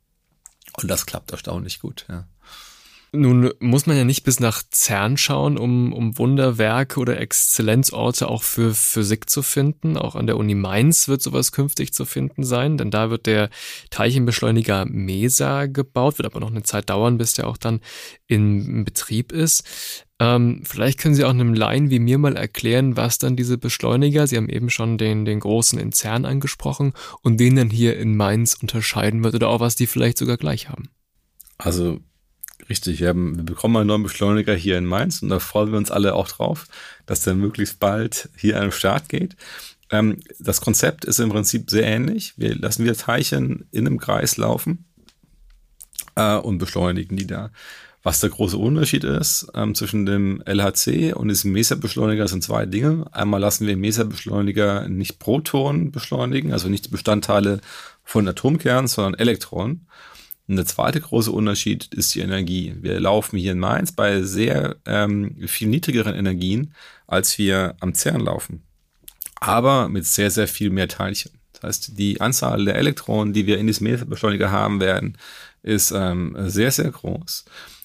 Und 0.75 0.91
das 0.91 1.07
klappt 1.07 1.31
erstaunlich 1.31 1.81
gut, 1.81 2.07
ja. 2.09 2.27
Nun 3.15 3.53
muss 3.61 3.85
man 3.85 3.99
ja 3.99 4.05
nicht 4.05 4.25
bis 4.25 4.41
nach 4.41 4.63
CERN 4.73 5.19
schauen, 5.19 5.59
um, 5.59 5.93
um 5.93 6.17
Wunderwerke 6.17 6.99
oder 6.99 7.21
Exzellenzorte 7.21 8.27
auch 8.27 8.43
für 8.43 8.75
Physik 8.75 9.29
zu 9.29 9.43
finden. 9.43 9.99
Auch 9.99 10.17
an 10.17 10.27
der 10.27 10.39
Uni 10.39 10.55
Mainz 10.55 11.09
wird 11.09 11.21
sowas 11.21 11.53
künftig 11.53 11.93
zu 11.93 12.07
finden 12.07 12.43
sein, 12.43 12.79
denn 12.79 12.91
da 12.91 13.11
wird 13.11 13.27
der 13.27 13.51
Teilchenbeschleuniger 13.91 14.87
MESA 14.87 15.67
gebaut, 15.67 16.17
wird 16.17 16.25
aber 16.25 16.41
noch 16.41 16.51
eine 16.51 16.63
Zeit 16.63 16.89
dauern, 16.89 17.19
bis 17.19 17.35
der 17.35 17.49
auch 17.49 17.59
dann 17.59 17.81
in 18.29 18.87
Betrieb 18.87 19.31
ist. 19.31 19.65
Ähm, 20.19 20.63
vielleicht 20.65 20.99
können 20.99 21.15
Sie 21.15 21.25
auch 21.27 21.31
einem 21.31 21.53
Laien 21.53 21.91
wie 21.91 21.99
mir 21.99 22.17
mal 22.17 22.37
erklären, 22.37 22.97
was 22.97 23.19
dann 23.19 23.37
diese 23.37 23.59
Beschleuniger, 23.59 24.27
Sie 24.27 24.39
haben 24.39 24.49
eben 24.49 24.71
schon 24.71 24.97
den, 24.97 25.27
den 25.27 25.41
großen 25.41 25.79
in 25.79 25.93
CERN 25.93 26.25
angesprochen, 26.25 26.95
und 27.21 27.39
den 27.39 27.57
dann 27.57 27.69
hier 27.69 27.99
in 27.99 28.17
Mainz 28.17 28.55
unterscheiden 28.55 29.23
wird 29.23 29.35
oder 29.35 29.49
auch 29.49 29.61
was 29.61 29.77
die 29.77 29.87
vielleicht 29.87 30.17
sogar 30.17 30.39
gleich 30.39 30.71
haben. 30.71 30.89
Also 31.59 32.01
Richtig, 32.69 33.01
wir, 33.01 33.09
haben, 33.09 33.37
wir 33.37 33.45
bekommen 33.45 33.77
einen 33.77 33.89
neuen 33.89 34.03
Beschleuniger 34.03 34.55
hier 34.55 34.79
in 34.79 34.87
Mainz 34.87 35.23
und 35.23 35.29
da 35.29 35.39
freuen 35.39 35.73
wir 35.73 35.79
uns 35.79 35.91
alle 35.91 36.15
auch 36.15 36.29
drauf, 36.29 36.67
dass 37.07 37.23
der 37.23 37.35
möglichst 37.35 37.81
bald 37.81 38.29
hier 38.37 38.57
an 38.57 38.65
den 38.65 38.73
Start 38.73 39.09
geht. 39.09 39.37
Ähm, 39.91 40.21
das 40.39 40.61
Konzept 40.61 41.05
ist 41.05 41.21
im 41.21 41.31
Prinzip 41.31 41.71
sehr 41.71 41.85
ähnlich. 41.85 42.35
Wir 42.37 42.55
lassen 42.55 42.85
wir 42.85 42.97
Teilchen 42.97 43.67
in 43.73 43.87
einem 43.87 43.99
Kreis 43.99 44.37
laufen 44.37 44.87
äh, 46.15 46.37
und 46.37 46.59
beschleunigen 46.59 47.17
die 47.17 47.27
da. 47.27 47.51
Was 48.05 48.19
der 48.19 48.31
große 48.31 48.59
Unterschied 48.59 49.05
ist 49.05 49.47
ähm, 49.55 49.77
zwischen 49.77 50.07
dem 50.07 50.43
LHC 50.45 51.13
und 51.15 51.29
diesem 51.29 51.53
Mesa-Beschleuniger 51.53 52.27
sind 52.27 52.43
zwei 52.43 52.67
Dinge. 52.67 53.07
Einmal 53.13 53.41
lassen 53.41 53.67
wir 53.67 53.77
Mesa-Beschleuniger 53.77 54.89
nicht 54.89 55.21
Protonen 55.21 55.93
beschleunigen, 55.93 56.53
also 56.53 56.69
nicht 56.69 56.91
Bestandteile 56.91 57.61
von 58.03 58.27
Atomkernen, 58.27 58.89
sondern 58.89 59.15
Elektronen. 59.15 59.87
Und 60.49 60.57
der 60.57 60.67
zweite 60.67 61.01
große 61.01 61.31
Unterschied 61.31 61.93
ist 61.95 62.15
die 62.15 62.21
Energie. 62.21 62.75
Wir 62.81 62.99
laufen 63.01 63.39
hier 63.39 63.53
in 63.53 63.59
Mainz 63.59 63.93
bei 63.93 64.23
sehr 64.23 64.77
ähm, 64.87 65.37
viel 65.47 65.69
niedrigeren 65.69 66.15
Energien, 66.15 66.75
als 67.07 67.39
wir 67.39 67.77
am 67.81 67.95
CERN 67.95 68.21
laufen. 68.21 68.63
Aber 69.37 69.89
mit 69.89 70.07
sehr, 70.07 70.31
sehr 70.31 70.49
viel 70.49 70.71
mehr 70.71 70.89
Teilchen. 70.89 71.33
Das 71.53 71.63
heißt, 71.63 71.99
die 71.99 72.21
Anzahl 72.21 72.65
der 72.65 72.77
Elektronen, 72.77 73.33
die 73.33 73.47
wir 73.47 73.59
in 73.59 73.67
diesem 73.67 74.09
Beschleuniger 74.09 74.51
haben 74.51 74.81
werden, 74.81 75.17
ist 75.63 75.93
ähm, 75.93 76.37
sehr, 76.49 76.73
sehr 76.73 76.91
groß. 76.91 77.45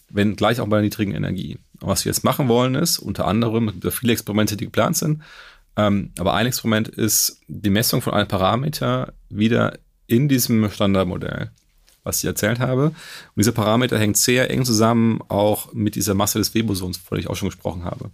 Wenn 0.09 0.35
gleich 0.35 0.59
auch 0.59 0.67
bei 0.67 0.81
niedrigen 0.81 1.13
Energie. 1.13 1.59
Und 1.79 1.89
was 1.89 2.05
wir 2.05 2.11
jetzt 2.11 2.23
machen 2.23 2.47
wollen, 2.47 2.75
ist 2.75 2.97
unter 2.97 3.27
anderem, 3.27 3.67
es 3.67 3.79
gibt 3.79 3.93
viele 3.93 4.13
Experimente, 4.13 4.57
die 4.57 4.65
geplant 4.65 4.97
sind, 4.97 5.21
ähm, 5.75 6.11
aber 6.17 6.33
ein 6.33 6.47
Experiment 6.47 6.87
ist 6.87 7.39
die 7.47 7.69
Messung 7.69 8.01
von 8.01 8.13
einem 8.13 8.27
Parameter 8.27 9.13
wieder 9.29 9.77
in 10.07 10.27
diesem 10.27 10.69
Standardmodell 10.71 11.51
was 12.07 12.19
ich 12.19 12.25
erzählt 12.25 12.59
habe. 12.59 12.85
Und 12.85 12.95
dieser 13.35 13.51
Parameter 13.51 13.99
hängt 13.99 14.17
sehr 14.17 14.49
eng 14.49 14.65
zusammen 14.65 15.19
auch 15.27 15.73
mit 15.73 15.95
dieser 15.95 16.13
Masse 16.13 16.39
des 16.39 16.53
Webosons, 16.53 16.97
von 16.97 17.15
der 17.15 17.23
ich 17.23 17.29
auch 17.29 17.35
schon 17.35 17.49
gesprochen 17.49 17.83
habe. 17.83 18.05
Und 18.05 18.13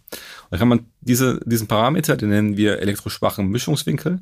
da 0.52 0.58
kann 0.58 0.68
man 0.68 0.88
diese, 1.02 1.40
diesen 1.46 1.68
Parameter, 1.68 2.18
den 2.18 2.30
nennen 2.30 2.58
wir 2.58 2.80
elektroschwachen 2.80 3.48
Mischungswinkel, 3.48 4.20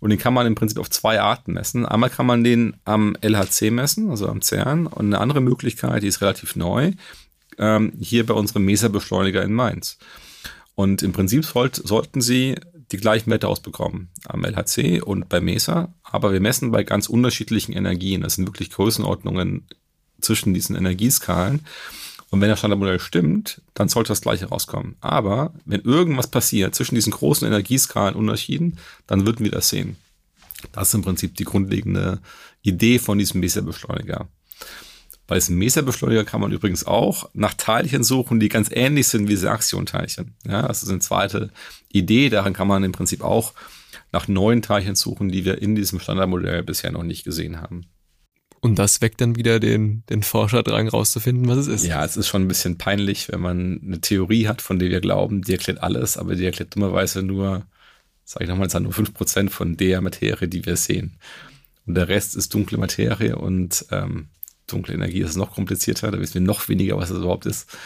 und 0.00 0.10
den 0.10 0.18
kann 0.18 0.34
man 0.34 0.46
im 0.46 0.54
Prinzip 0.54 0.78
auf 0.78 0.90
zwei 0.90 1.20
Arten 1.20 1.52
messen. 1.52 1.86
Einmal 1.86 2.10
kann 2.10 2.26
man 2.26 2.42
den 2.42 2.76
am 2.84 3.16
LHC 3.20 3.70
messen, 3.70 4.10
also 4.10 4.28
am 4.28 4.42
CERN, 4.42 4.86
und 4.86 5.06
eine 5.06 5.18
andere 5.18 5.40
Möglichkeit, 5.40 6.02
die 6.02 6.08
ist 6.08 6.20
relativ 6.20 6.56
neu, 6.56 6.92
ähm, 7.58 7.92
hier 8.00 8.26
bei 8.26 8.34
unserem 8.34 8.64
Mesa-Beschleuniger 8.64 9.42
in 9.42 9.52
Mainz. 9.52 9.98
Und 10.74 11.02
im 11.02 11.12
Prinzip 11.12 11.44
sollt, 11.44 11.76
sollten 11.76 12.20
Sie 12.20 12.56
die 12.94 13.00
gleichen 13.00 13.30
Werte 13.30 13.48
ausbekommen 13.48 14.08
am 14.26 14.44
LHC 14.44 15.02
und 15.02 15.28
bei 15.28 15.40
MESA, 15.40 15.92
aber 16.02 16.32
wir 16.32 16.40
messen 16.40 16.70
bei 16.70 16.84
ganz 16.84 17.08
unterschiedlichen 17.08 17.72
Energien. 17.72 18.22
Das 18.22 18.34
sind 18.34 18.46
wirklich 18.46 18.70
Größenordnungen 18.70 19.66
zwischen 20.20 20.54
diesen 20.54 20.76
Energieskalen. 20.76 21.66
Und 22.30 22.40
wenn 22.40 22.48
das 22.48 22.58
Standardmodell 22.58 23.00
stimmt, 23.00 23.62
dann 23.74 23.88
sollte 23.88 24.08
das 24.08 24.20
gleiche 24.20 24.46
rauskommen. 24.46 24.96
Aber 25.00 25.54
wenn 25.64 25.82
irgendwas 25.82 26.28
passiert 26.28 26.74
zwischen 26.74 26.94
diesen 26.94 27.12
großen 27.12 27.46
Energieskalen 27.46 28.16
Unterschieden, 28.16 28.78
dann 29.06 29.26
würden 29.26 29.44
wir 29.44 29.52
das 29.52 29.68
sehen. 29.68 29.96
Das 30.72 30.88
ist 30.88 30.94
im 30.94 31.02
Prinzip 31.02 31.36
die 31.36 31.44
grundlegende 31.44 32.20
Idee 32.62 32.98
von 32.98 33.18
diesem 33.18 33.40
MESA-Beschleuniger. 33.40 34.28
Bei 35.26 35.36
diesem 35.36 35.56
Mesa-Beschleuniger 35.58 36.24
kann 36.24 36.40
man 36.40 36.52
übrigens 36.52 36.84
auch 36.86 37.30
nach 37.32 37.54
Teilchen 37.54 38.04
suchen, 38.04 38.40
die 38.40 38.48
ganz 38.48 38.68
ähnlich 38.70 39.06
sind 39.08 39.24
wie 39.24 39.32
diese 39.32 39.50
Axion-Teilchen. 39.50 40.34
Ja, 40.46 40.62
das 40.66 40.82
ist 40.82 40.90
eine 40.90 40.98
zweite 40.98 41.50
Idee. 41.94 42.28
Daran 42.28 42.52
kann 42.52 42.68
man 42.68 42.84
im 42.84 42.92
Prinzip 42.92 43.22
auch 43.22 43.54
nach 44.12 44.28
neuen 44.28 44.62
Teilchen 44.62 44.94
suchen, 44.94 45.30
die 45.30 45.44
wir 45.44 45.60
in 45.60 45.74
diesem 45.74 46.00
Standardmodell 46.00 46.62
bisher 46.62 46.92
noch 46.92 47.02
nicht 47.02 47.24
gesehen 47.24 47.60
haben. 47.60 47.86
Und 48.60 48.78
das 48.78 49.02
weckt 49.02 49.20
dann 49.20 49.36
wieder 49.36 49.60
den, 49.60 50.04
den 50.08 50.22
Forscherdrang 50.22 50.88
rauszufinden, 50.88 51.46
was 51.48 51.58
es 51.58 51.66
ist. 51.66 51.84
Ja, 51.84 52.02
es 52.02 52.16
ist 52.16 52.28
schon 52.28 52.42
ein 52.42 52.48
bisschen 52.48 52.78
peinlich, 52.78 53.30
wenn 53.30 53.40
man 53.40 53.80
eine 53.84 54.00
Theorie 54.00 54.48
hat, 54.48 54.62
von 54.62 54.78
der 54.78 54.88
wir 54.88 55.02
glauben, 55.02 55.42
die 55.42 55.52
erklärt 55.52 55.82
alles, 55.82 56.16
aber 56.16 56.34
die 56.34 56.46
erklärt 56.46 56.74
dummerweise 56.74 57.22
nur, 57.22 57.66
sage 58.24 58.44
ich 58.44 58.48
nochmal, 58.48 58.68
nur 58.80 58.92
fünf 58.94 59.12
Prozent 59.12 59.50
von 59.50 59.76
der 59.76 60.00
Materie, 60.00 60.48
die 60.48 60.64
wir 60.64 60.76
sehen. 60.76 61.18
Und 61.86 61.94
der 61.94 62.08
Rest 62.08 62.36
ist 62.36 62.54
dunkle 62.54 62.78
Materie 62.78 63.36
und 63.36 63.84
ähm, 63.90 64.28
dunkle 64.66 64.94
Energie 64.94 65.20
ist 65.20 65.36
noch 65.36 65.54
komplizierter, 65.54 66.10
da 66.10 66.18
wissen 66.18 66.34
wir 66.34 66.40
noch 66.40 66.66
weniger, 66.68 66.96
was 66.96 67.10
das 67.10 67.18
überhaupt 67.18 67.44
ist. 67.44 67.76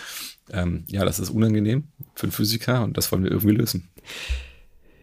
Ähm, 0.53 0.85
ja, 0.89 1.05
das 1.05 1.19
ist 1.19 1.31
unangenehm 1.31 1.89
für 2.15 2.25
einen 2.25 2.33
Physiker 2.33 2.83
und 2.85 2.97
das 2.97 3.11
wollen 3.13 3.25
wir 3.25 3.31
irgendwie 3.31 3.55
lösen. 3.55 3.89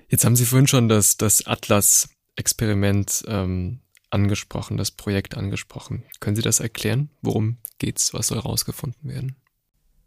Jetzt 0.10 0.26
haben 0.26 0.36
Sie 0.36 0.46
vorhin 0.46 0.68
schon 0.68 0.88
das, 0.90 1.18
das 1.18 1.46
Atlas-Experiment 1.46 3.24
ähm, 3.28 3.80
angesprochen, 4.10 4.78
das 4.78 4.92
Projekt 4.92 5.36
angesprochen. 5.36 6.04
Können 6.20 6.36
Sie 6.36 6.42
das 6.42 6.60
erklären? 6.60 7.10
Worum 7.22 7.58
geht's? 7.80 8.14
Was 8.14 8.28
soll 8.28 8.40
rausgefunden 8.40 9.10
werden? 9.10 9.36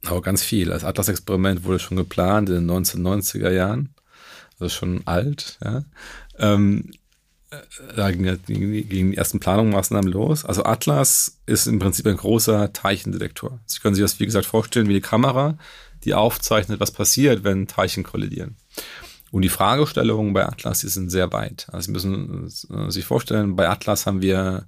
Aber 0.05 0.23
ganz 0.23 0.43
viel. 0.43 0.67
Das 0.69 0.85
Atlas-Experiment 0.85 1.65
wurde 1.65 1.79
schon 1.79 1.97
geplant 1.97 2.49
in 2.49 2.67
den 2.67 2.71
1990er 2.71 3.51
Jahren. 3.51 3.95
Also 4.59 4.75
schon 4.75 5.07
alt. 5.07 5.59
Ja. 5.63 5.85
Ähm, 6.39 6.91
da 7.97 8.11
ging, 8.11 8.39
die 8.47 9.17
ersten 9.17 9.41
Planungsmaßnahmen 9.41 10.13
los. 10.13 10.45
Also 10.45 10.65
Atlas 10.65 11.39
ist 11.47 11.67
im 11.67 11.79
Prinzip 11.79 12.07
ein 12.07 12.17
großer 12.17 12.73
Teilchendetektor. 12.73 13.59
Sie 13.65 13.81
können 13.81 13.95
sich 13.95 14.05
das, 14.05 14.21
wie 14.21 14.27
gesagt, 14.27 14.47
vorstellen 14.47 14.89
wie 14.89 14.95
die 14.95 15.01
Kamera, 15.01 15.57
die 16.05 16.15
aufzeichnet, 16.15 16.81
was 16.81 16.91
passiert, 16.91 17.45
wenn 17.45 17.67
Teilchen 17.67 18.05
kollidieren. 18.05 18.57
Und 19.31 19.43
die 19.43 19.49
Fragestellungen 19.49 20.33
bei 20.33 20.47
Atlas, 20.47 20.81
die 20.81 20.89
sind 20.89 21.11
sehr 21.11 21.33
weit. 21.33 21.67
Also 21.73 21.87
Sie 21.87 21.93
müssen 21.93 22.49
sich 22.91 23.05
vorstellen, 23.05 23.57
bei 23.57 23.69
Atlas 23.69 24.07
haben 24.07 24.23
wir 24.23 24.67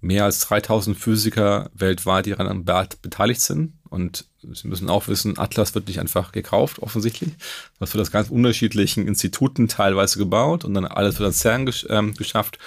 mehr 0.00 0.24
als 0.24 0.40
3000 0.40 0.96
Physiker 0.96 1.70
weltweit, 1.74 2.26
die 2.26 2.30
daran 2.30 2.64
beteiligt 2.64 3.40
sind. 3.40 3.72
Und 3.94 4.24
Sie 4.42 4.66
müssen 4.66 4.90
auch 4.90 5.06
wissen, 5.06 5.38
Atlas 5.38 5.76
wird 5.76 5.86
nicht 5.86 6.00
einfach 6.00 6.32
gekauft, 6.32 6.80
offensichtlich. 6.80 7.30
Das 7.78 7.94
wird 7.94 8.02
aus 8.02 8.10
ganz 8.10 8.28
unterschiedlichen 8.28 9.06
Instituten 9.06 9.68
teilweise 9.68 10.18
gebaut 10.18 10.64
und 10.64 10.74
dann 10.74 10.84
alles 10.84 11.20
wird 11.20 11.26
ans 11.26 11.38
CERN 11.38 11.64
gesch 11.64 11.86
ähm, 11.88 12.12
geschafft 12.14 12.58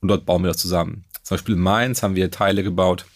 und 0.00 0.08
dort 0.08 0.26
bauen 0.26 0.42
wir 0.42 0.48
das 0.48 0.56
zusammen. 0.56 1.04
Zum 1.22 1.36
Beispiel 1.36 1.54
in 1.54 1.60
Mainz 1.60 2.02
haben 2.02 2.16
wir 2.16 2.32
Teile 2.32 2.64
gebaut 2.64 3.06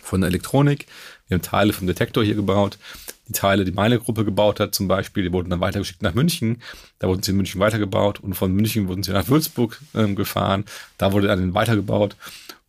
von 0.00 0.20
der 0.20 0.28
Elektronik. 0.28 0.86
Wir 1.26 1.34
haben 1.34 1.42
Teile 1.42 1.72
vom 1.72 1.88
Detektor 1.88 2.22
hier 2.22 2.36
gebaut. 2.36 2.78
Die 3.26 3.32
Teile, 3.32 3.64
die 3.64 3.72
meine 3.72 3.98
Gruppe 3.98 4.24
gebaut 4.24 4.60
hat, 4.60 4.72
zum 4.72 4.86
Beispiel, 4.86 5.24
die 5.24 5.32
wurden 5.32 5.50
dann 5.50 5.60
weitergeschickt 5.60 6.02
nach 6.02 6.14
München. 6.14 6.62
Da 7.00 7.08
wurden 7.08 7.24
sie 7.24 7.32
in 7.32 7.36
München 7.36 7.60
weitergebaut 7.60 8.20
und 8.20 8.34
von 8.34 8.52
München 8.52 8.86
wurden 8.86 9.02
sie 9.02 9.12
nach 9.12 9.26
Würzburg 9.26 9.80
ähm, 9.94 10.14
gefahren. 10.14 10.66
Da 10.98 11.12
wurde 11.12 11.26
dann 11.26 11.52
weitergebaut. 11.52 12.14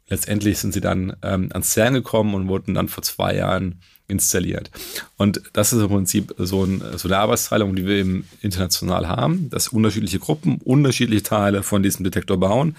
Letztendlich 0.10 0.58
sind 0.58 0.74
sie 0.74 0.82
dann 0.82 1.16
ähm, 1.22 1.50
ans 1.54 1.72
CERN 1.72 1.94
gekommen 1.94 2.34
und 2.34 2.48
wurden 2.48 2.74
dann 2.74 2.88
vor 2.88 3.04
zwei 3.04 3.36
Jahren 3.36 3.80
installiert. 4.08 4.70
Und 5.18 5.42
das 5.54 5.74
ist 5.74 5.82
im 5.82 5.88
Prinzip 5.88 6.34
so, 6.38 6.64
ein, 6.64 6.84
so 6.98 7.08
eine 7.08 7.18
Arbeitsteilung, 7.18 7.76
die 7.76 7.86
wir 7.86 7.96
eben 7.96 8.28
international 8.42 9.08
haben, 9.08 9.50
dass 9.50 9.70
unterschiedliche 9.70 10.20
Gruppen 10.20 10.58
unterschiedliche 10.64 11.24
Teile 11.24 11.64
von 11.64 11.84
diesem 11.84 12.04
Detektor 12.04 12.38
bauen. 12.38 12.76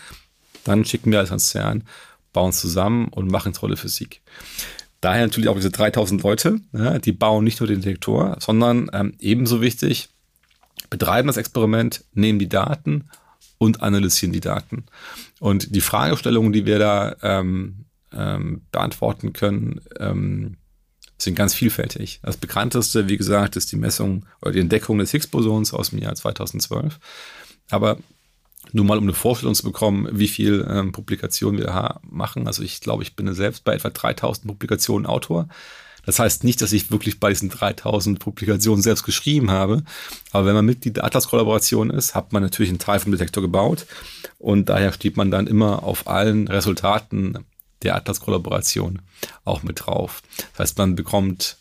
Dann 0.65 0.85
schicken 0.85 1.11
wir 1.11 1.19
alles 1.19 1.31
ans 1.31 1.49
CERN, 1.51 1.85
bauen 2.33 2.53
zusammen 2.53 3.09
und 3.09 3.31
machen 3.31 3.53
tolle 3.53 3.77
Physik. 3.77 4.21
Daher 5.01 5.23
natürlich 5.27 5.49
auch 5.49 5.57
diese 5.57 5.71
3000 5.71 6.23
Leute, 6.23 6.61
ja, 6.73 6.99
die 6.99 7.13
bauen 7.13 7.45
nicht 7.45 7.61
nur 7.61 7.67
den 7.67 7.83
Detektor, 7.83 8.37
sondern 8.41 8.91
ähm, 8.93 9.15
ebenso 9.19 9.61
wichtig, 9.61 10.09
betreiben 10.89 11.27
das 11.27 11.37
Experiment, 11.37 12.05
nehmen 12.15 12.39
die 12.39 12.49
Daten 12.49 13.11
und 13.59 13.83
analysieren 13.83 14.33
die 14.33 14.41
Daten. 14.41 14.85
Und 15.41 15.75
die 15.75 15.81
Fragestellungen, 15.81 16.53
die 16.53 16.67
wir 16.67 16.79
da 16.79 17.17
ähm, 17.23 17.85
ähm, 18.13 18.63
beantworten 18.71 19.33
können, 19.33 19.81
ähm, 19.99 20.57
sind 21.25 21.35
ganz 21.35 21.55
vielfältig. 21.55 22.21
Das 22.23 22.37
bekannteste, 22.37 23.09
wie 23.09 23.17
gesagt, 23.17 23.57
ist 23.57 23.73
die 23.73 23.77
Messung 23.77 24.27
oder 24.41 24.53
die 24.53 24.61
Entdeckung 24.61 24.99
des 24.99 25.11
Higgs-Bosons 25.11 25.75
aus 25.75 25.91
dem 25.91 25.99
Jahr 25.99 26.15
2012. 26.15 26.99
Aber 27.71 27.99
nur 28.73 28.85
mal 28.85 28.99
um 28.99 29.05
eine 29.05 29.13
Vorstellung 29.13 29.55
zu 29.55 29.65
bekommen, 29.65 30.09
wie 30.13 30.29
viel 30.29 30.67
ähm, 30.69 30.93
Publikationen 30.93 31.59
wir 31.59 31.67
da 31.67 32.01
machen. 32.03 32.47
Also 32.47 32.63
ich 32.63 32.81
glaube, 32.81 33.03
ich 33.03 33.17
bin 33.17 33.33
selbst 33.35 33.65
bei 33.65 33.75
etwa 33.75 33.91
3000 33.91 34.47
Publikationen 34.47 35.07
Autor. 35.07 35.49
Das 36.07 36.19
heißt 36.19 36.45
nicht, 36.45 36.61
dass 36.61 36.73
ich 36.73 36.91
wirklich 36.91 37.19
bei 37.21 37.31
diesen 37.31 37.49
3000 37.49 38.19
Publikationen 38.19 38.83
selbst 38.83 39.05
geschrieben 39.05 39.51
habe. 39.51 39.85
Aber 40.33 40.47
wenn 40.47 40.55
man 40.55 40.67
Mitglied 40.67 40.97
der 40.97 41.05
Atlas-Kollaboration 41.05 41.91
ist, 41.91 42.15
hat 42.15 42.33
man 42.33 42.43
natürlich 42.43 42.71
einen 42.71 42.79
Teil 42.79 43.01
vom 43.01 43.13
Detektor 43.13 43.43
gebaut. 43.43 43.87
Und 44.39 44.69
daher 44.69 44.93
steht 44.93 45.17
man 45.17 45.31
dann 45.31 45.47
immer 45.47 45.83
auf 45.83 46.07
allen 46.07 46.49
Resultaten 46.49 47.39
der 47.85 47.97
Atlas-Kollaboration 47.97 49.03
auch 49.45 49.63
mit 49.63 49.87
drauf. 49.87 50.23
Das 50.53 50.61
heißt, 50.61 50.79
man 50.79 50.95
bekommt 50.95 51.57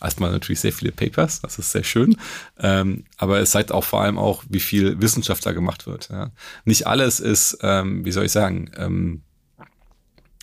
erstmal 0.00 0.30
natürlich 0.30 0.60
sehr 0.60 0.72
viele 0.72 0.92
Papers, 0.92 1.40
das 1.40 1.58
ist 1.58 1.72
sehr 1.72 1.84
schön, 1.84 2.16
ähm, 2.58 3.04
aber 3.16 3.40
es 3.40 3.50
zeigt 3.50 3.72
auch 3.72 3.84
vor 3.84 4.02
allem 4.02 4.18
auch, 4.18 4.44
wie 4.48 4.60
viel 4.60 5.00
Wissenschaft 5.00 5.44
da 5.46 5.52
gemacht 5.52 5.86
wird. 5.86 6.08
Ja. 6.10 6.30
Nicht 6.64 6.86
alles 6.86 7.20
ist, 7.20 7.58
ähm, 7.62 8.04
wie 8.04 8.12
soll 8.12 8.26
ich 8.26 8.32
sagen, 8.32 8.70
ähm, 8.76 9.22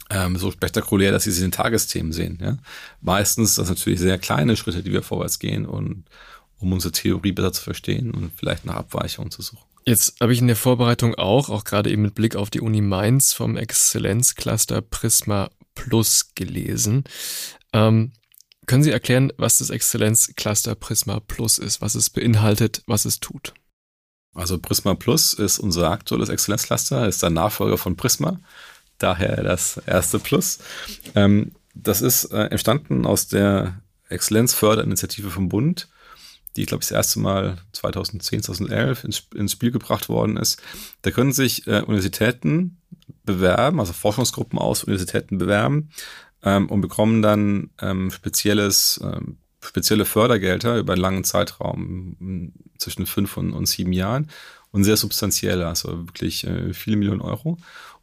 ähm, 0.09 0.37
so 0.37 0.51
spektakulär, 0.51 1.11
dass 1.11 1.23
sie 1.23 1.31
sich 1.31 1.43
in 1.43 1.51
Tagesthemen 1.51 2.13
sehen. 2.13 2.39
Ja. 2.41 2.57
Meistens 3.01 3.55
das 3.55 3.69
natürlich 3.69 3.99
sehr 3.99 4.17
kleine 4.17 4.57
Schritte, 4.57 4.83
die 4.83 4.91
wir 4.91 5.01
vorwärts 5.01 5.39
gehen 5.39 5.65
und 5.65 6.05
um 6.59 6.71
unsere 6.71 6.91
Theorie 6.91 7.31
besser 7.31 7.53
zu 7.53 7.61
verstehen 7.63 8.11
und 8.11 8.31
vielleicht 8.35 8.65
nach 8.65 8.75
Abweichungen 8.75 9.31
zu 9.31 9.41
suchen. 9.41 9.72
Jetzt 9.85 10.21
habe 10.21 10.33
ich 10.33 10.39
in 10.39 10.47
der 10.47 10.55
Vorbereitung 10.55 11.15
auch, 11.15 11.49
auch 11.49 11.65
gerade 11.65 11.91
eben 11.91 12.03
mit 12.03 12.15
Blick 12.15 12.35
auf 12.35 12.49
die 12.49 12.61
Uni 12.61 12.81
Mainz 12.81 13.33
vom 13.33 13.57
Exzellenzcluster 13.57 14.81
Prisma 14.81 15.49
Plus 15.75 16.31
gelesen. 16.35 17.03
Ähm, 17.73 18.13
können 18.65 18.83
Sie 18.83 18.91
erklären, 18.91 19.33
was 19.37 19.57
das 19.57 19.69
Exzellenzcluster 19.69 20.75
Prisma 20.75 21.19
Plus 21.19 21.57
ist, 21.57 21.81
was 21.81 21.95
es 21.95 22.09
beinhaltet, 22.09 22.83
was 22.87 23.03
es 23.05 23.19
tut? 23.19 23.53
Also 24.33 24.57
Prisma 24.57 24.95
Plus 24.95 25.33
ist 25.33 25.59
unser 25.59 25.91
aktuelles 25.91 26.29
Exzellenzcluster, 26.29 27.07
ist 27.07 27.21
der 27.21 27.29
Nachfolger 27.29 27.77
von 27.77 27.97
Prisma, 27.97 28.39
daher 28.99 29.43
das 29.43 29.77
erste 29.85 30.17
Plus. 30.19 30.59
Ähm, 31.13 31.51
das 31.75 32.01
ist 32.01 32.25
äh, 32.25 32.45
entstanden 32.45 33.05
aus 33.05 33.27
der 33.27 33.81
Exzellenzförderinitiative 34.07 35.29
vom 35.29 35.49
Bund 35.49 35.89
die, 36.55 36.61
ich 36.61 36.67
glaube 36.67 36.81
das 36.81 36.91
erste 36.91 37.19
Mal 37.19 37.57
2010, 37.71 38.43
2011 38.43 39.03
ins, 39.03 39.27
ins 39.35 39.51
Spiel 39.51 39.71
gebracht 39.71 40.09
worden 40.09 40.37
ist. 40.37 40.61
Da 41.01 41.11
können 41.11 41.33
sich 41.33 41.67
äh, 41.67 41.81
Universitäten 41.81 42.77
bewerben, 43.25 43.79
also 43.79 43.93
Forschungsgruppen 43.93 44.59
aus 44.59 44.83
Universitäten 44.83 45.37
bewerben 45.37 45.89
ähm, 46.43 46.69
und 46.69 46.81
bekommen 46.81 47.21
dann 47.21 47.71
ähm, 47.81 48.11
spezielles, 48.11 48.99
ähm, 49.03 49.37
spezielle 49.61 50.05
Fördergelder 50.05 50.77
über 50.77 50.93
einen 50.93 51.01
langen 51.01 51.23
Zeitraum 51.23 52.51
zwischen 52.77 53.05
fünf 53.05 53.37
und, 53.37 53.53
und 53.53 53.67
sieben 53.67 53.93
Jahren 53.93 54.29
und 54.71 54.83
sehr 54.83 54.97
substanziell, 54.97 55.63
also 55.63 56.07
wirklich 56.07 56.45
äh, 56.45 56.73
viele 56.73 56.97
Millionen 56.97 57.21
Euro, 57.21 57.57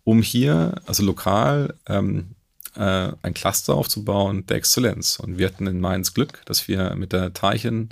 um 0.04 0.22
hier, 0.22 0.80
also 0.86 1.04
lokal, 1.04 1.74
ähm, 1.86 2.34
äh, 2.76 3.12
ein 3.22 3.34
Cluster 3.34 3.74
aufzubauen 3.74 4.46
der 4.46 4.56
Exzellenz. 4.56 5.18
Und 5.18 5.38
wir 5.38 5.46
hatten 5.46 5.66
in 5.66 5.80
Mainz 5.80 6.14
Glück, 6.14 6.42
dass 6.46 6.68
wir 6.68 6.94
mit 6.96 7.12
der 7.12 7.32
Teilchen 7.32 7.90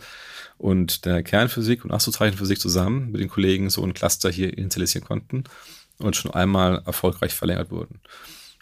und 0.56 1.04
der 1.04 1.22
Kernphysik 1.22 1.84
und 1.84 1.92
Astrozeichenphysik 1.92 2.60
zusammen 2.60 3.12
mit 3.12 3.20
den 3.20 3.28
Kollegen 3.28 3.70
so 3.70 3.82
ein 3.84 3.94
Cluster 3.94 4.30
hier 4.30 4.56
initialisieren 4.56 5.06
konnten 5.06 5.44
und 5.98 6.16
schon 6.16 6.32
einmal 6.32 6.82
erfolgreich 6.84 7.34
verlängert 7.34 7.70
wurden. 7.70 8.00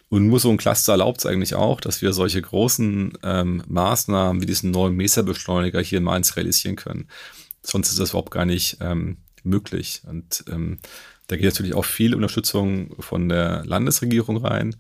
Und 0.09 0.29
nur 0.29 0.39
so 0.39 0.51
ein 0.51 0.57
Cluster 0.57 0.93
erlaubt 0.93 1.19
es 1.19 1.27
eigentlich 1.27 1.55
auch, 1.55 1.81
dass 1.81 2.01
wir 2.01 2.13
solche 2.13 2.41
großen 2.41 3.19
ähm, 3.25 3.63
Maßnahmen 3.67 4.41
wie 4.41 4.47
diesen 4.47 4.71
neuen 4.71 4.95
Mesa-Beschleuniger 4.95 5.81
hier 5.81 5.99
in 5.99 6.05
Mainz 6.05 6.37
realisieren 6.37 6.77
können. 6.77 7.09
Sonst 7.63 7.91
ist 7.91 7.99
das 7.99 8.11
überhaupt 8.11 8.31
gar 8.31 8.45
nicht 8.45 8.79
ähm, 8.81 9.17
möglich. 9.43 10.03
Und 10.07 10.45
ähm, 10.49 10.79
da 11.27 11.37
geht 11.37 11.47
natürlich 11.47 11.75
auch 11.75 11.85
viel 11.85 12.15
Unterstützung 12.15 12.95
von 13.01 13.29
der 13.29 13.65
Landesregierung 13.65 14.37
rein, 14.37 14.77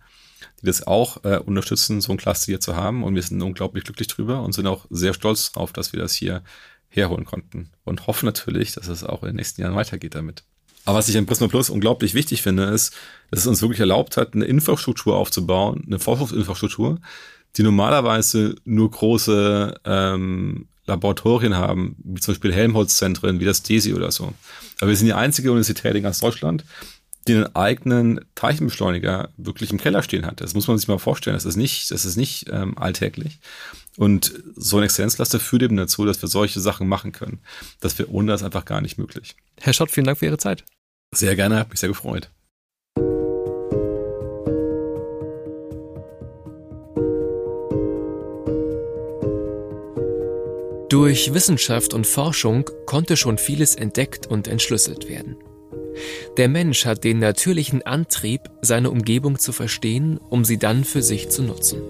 die 0.60 0.66
das 0.66 0.86
auch 0.86 1.24
äh, 1.24 1.38
unterstützen, 1.38 2.00
so 2.00 2.12
ein 2.12 2.18
Cluster 2.18 2.46
hier 2.46 2.60
zu 2.60 2.76
haben. 2.76 3.04
Und 3.04 3.14
wir 3.14 3.22
sind 3.22 3.42
unglaublich 3.42 3.84
glücklich 3.84 4.08
drüber 4.08 4.42
und 4.42 4.52
sind 4.52 4.66
auch 4.66 4.86
sehr 4.90 5.14
stolz 5.14 5.52
darauf, 5.52 5.72
dass 5.72 5.92
wir 5.92 6.00
das 6.00 6.14
hier 6.14 6.42
herholen 6.88 7.24
konnten. 7.24 7.70
Und 7.84 8.06
hoffen 8.06 8.26
natürlich, 8.26 8.72
dass 8.72 8.88
es 8.88 9.04
auch 9.04 9.22
in 9.22 9.28
den 9.28 9.36
nächsten 9.36 9.60
Jahren 9.60 9.74
weitergeht 9.74 10.14
damit. 10.14 10.44
Aber 10.84 10.98
was 10.98 11.08
ich 11.08 11.18
an 11.18 11.26
Prisma 11.26 11.48
Plus 11.48 11.68
unglaublich 11.68 12.14
wichtig 12.14 12.42
finde, 12.42 12.64
ist, 12.64 12.94
dass 13.30 13.40
es 13.40 13.46
uns 13.46 13.60
wirklich 13.60 13.80
erlaubt 13.80 14.16
hat, 14.16 14.34
eine 14.34 14.44
Infrastruktur 14.44 15.16
aufzubauen, 15.16 15.82
eine 15.86 15.98
Forschungsinfrastruktur, 15.98 17.00
die 17.56 17.62
normalerweise 17.64 18.54
nur 18.64 18.90
große 18.90 19.80
ähm, 19.84 20.68
Laboratorien 20.86 21.56
haben, 21.56 21.96
wie 22.04 22.20
zum 22.20 22.34
Beispiel 22.34 22.52
Helmholtz-Zentren, 22.52 23.40
wie 23.40 23.44
das 23.44 23.62
DESI 23.62 23.94
oder 23.94 24.12
so. 24.12 24.32
Aber 24.80 24.88
wir 24.88 24.96
sind 24.96 25.06
die 25.06 25.12
einzige 25.12 25.50
Universität 25.50 25.96
in 25.96 26.04
ganz 26.04 26.20
Deutschland, 26.20 26.64
die 27.26 27.34
einen 27.34 27.56
eigenen 27.56 28.20
Teilchenbeschleuniger 28.34 29.30
wirklich 29.36 29.70
im 29.70 29.78
Keller 29.78 30.02
stehen 30.02 30.26
hat. 30.26 30.40
Das 30.40 30.54
muss 30.54 30.68
man 30.68 30.78
sich 30.78 30.88
mal 30.88 30.98
vorstellen. 30.98 31.34
Das 31.34 31.44
ist 31.44 31.56
nicht, 31.56 31.90
das 31.90 32.04
ist 32.04 32.16
nicht 32.16 32.46
ähm, 32.50 32.78
alltäglich. 32.78 33.40
Und 33.96 34.32
so 34.54 34.76
ein 34.76 34.84
Exzellenzcluster 34.84 35.40
führt 35.40 35.62
eben 35.62 35.76
dazu, 35.76 36.04
dass 36.04 36.20
wir 36.22 36.28
solche 36.28 36.60
Sachen 36.60 36.88
machen 36.88 37.12
können. 37.12 37.40
Das 37.80 37.98
wäre 37.98 38.10
ohne 38.10 38.30
das 38.30 38.42
einfach 38.42 38.64
gar 38.64 38.80
nicht 38.80 38.98
möglich. 38.98 39.34
Herr 39.60 39.72
Schott, 39.72 39.90
vielen 39.90 40.06
Dank 40.06 40.18
für 40.18 40.26
Ihre 40.26 40.38
Zeit. 40.38 40.64
Sehr 41.14 41.34
gerne, 41.34 41.58
habe 41.58 41.70
mich 41.70 41.80
sehr 41.80 41.88
gefreut. 41.88 42.30
Durch 50.88 51.34
Wissenschaft 51.34 51.94
und 51.94 52.06
Forschung 52.06 52.70
konnte 52.86 53.16
schon 53.16 53.38
vieles 53.38 53.74
entdeckt 53.74 54.28
und 54.28 54.46
entschlüsselt 54.46 55.08
werden. 55.08 55.36
Der 56.36 56.48
Mensch 56.48 56.84
hat 56.84 57.04
den 57.04 57.18
natürlichen 57.18 57.86
Antrieb, 57.86 58.42
seine 58.60 58.90
Umgebung 58.90 59.38
zu 59.38 59.52
verstehen, 59.52 60.18
um 60.28 60.44
sie 60.44 60.58
dann 60.58 60.84
für 60.84 61.02
sich 61.02 61.30
zu 61.30 61.42
nutzen. 61.42 61.80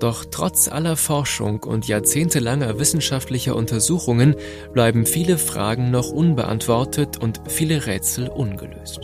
Doch 0.00 0.24
trotz 0.30 0.68
aller 0.68 0.96
Forschung 0.96 1.62
und 1.62 1.86
jahrzehntelanger 1.86 2.78
wissenschaftlicher 2.78 3.54
Untersuchungen 3.54 4.36
bleiben 4.72 5.04
viele 5.04 5.36
Fragen 5.36 5.90
noch 5.90 6.10
unbeantwortet 6.10 7.18
und 7.18 7.40
viele 7.48 7.86
Rätsel 7.86 8.28
ungelöst. 8.28 9.00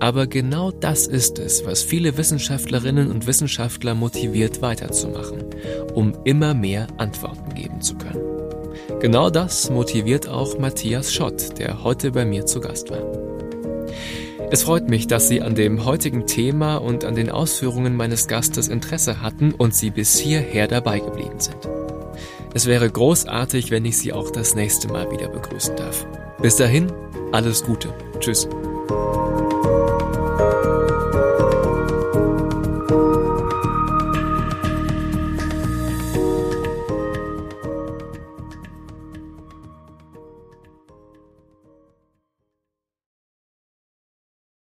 Aber 0.00 0.26
genau 0.26 0.72
das 0.72 1.06
ist 1.06 1.38
es, 1.38 1.64
was 1.64 1.82
viele 1.82 2.16
Wissenschaftlerinnen 2.16 3.10
und 3.10 3.26
Wissenschaftler 3.28 3.94
motiviert 3.94 4.62
weiterzumachen, 4.62 5.44
um 5.94 6.12
immer 6.24 6.54
mehr 6.54 6.88
Antworten 6.96 7.54
geben 7.54 7.80
zu 7.80 7.96
können. 7.96 8.20
Genau 9.00 9.30
das 9.30 9.70
motiviert 9.70 10.28
auch 10.28 10.58
Matthias 10.58 11.14
Schott, 11.14 11.58
der 11.58 11.84
heute 11.84 12.10
bei 12.10 12.24
mir 12.24 12.46
zu 12.46 12.60
Gast 12.60 12.90
war. 12.90 13.33
Es 14.54 14.62
freut 14.62 14.88
mich, 14.88 15.08
dass 15.08 15.26
Sie 15.26 15.42
an 15.42 15.56
dem 15.56 15.84
heutigen 15.84 16.28
Thema 16.28 16.76
und 16.76 17.04
an 17.04 17.16
den 17.16 17.28
Ausführungen 17.28 17.96
meines 17.96 18.28
Gastes 18.28 18.68
Interesse 18.68 19.20
hatten 19.20 19.52
und 19.52 19.74
Sie 19.74 19.90
bis 19.90 20.16
hierher 20.16 20.68
dabei 20.68 21.00
geblieben 21.00 21.40
sind. 21.40 21.68
Es 22.54 22.66
wäre 22.66 22.88
großartig, 22.88 23.72
wenn 23.72 23.84
ich 23.84 23.98
Sie 23.98 24.12
auch 24.12 24.30
das 24.30 24.54
nächste 24.54 24.86
Mal 24.86 25.10
wieder 25.10 25.26
begrüßen 25.26 25.74
darf. 25.74 26.06
Bis 26.40 26.54
dahin, 26.54 26.92
alles 27.32 27.64
Gute. 27.64 27.92
Tschüss. 28.20 28.48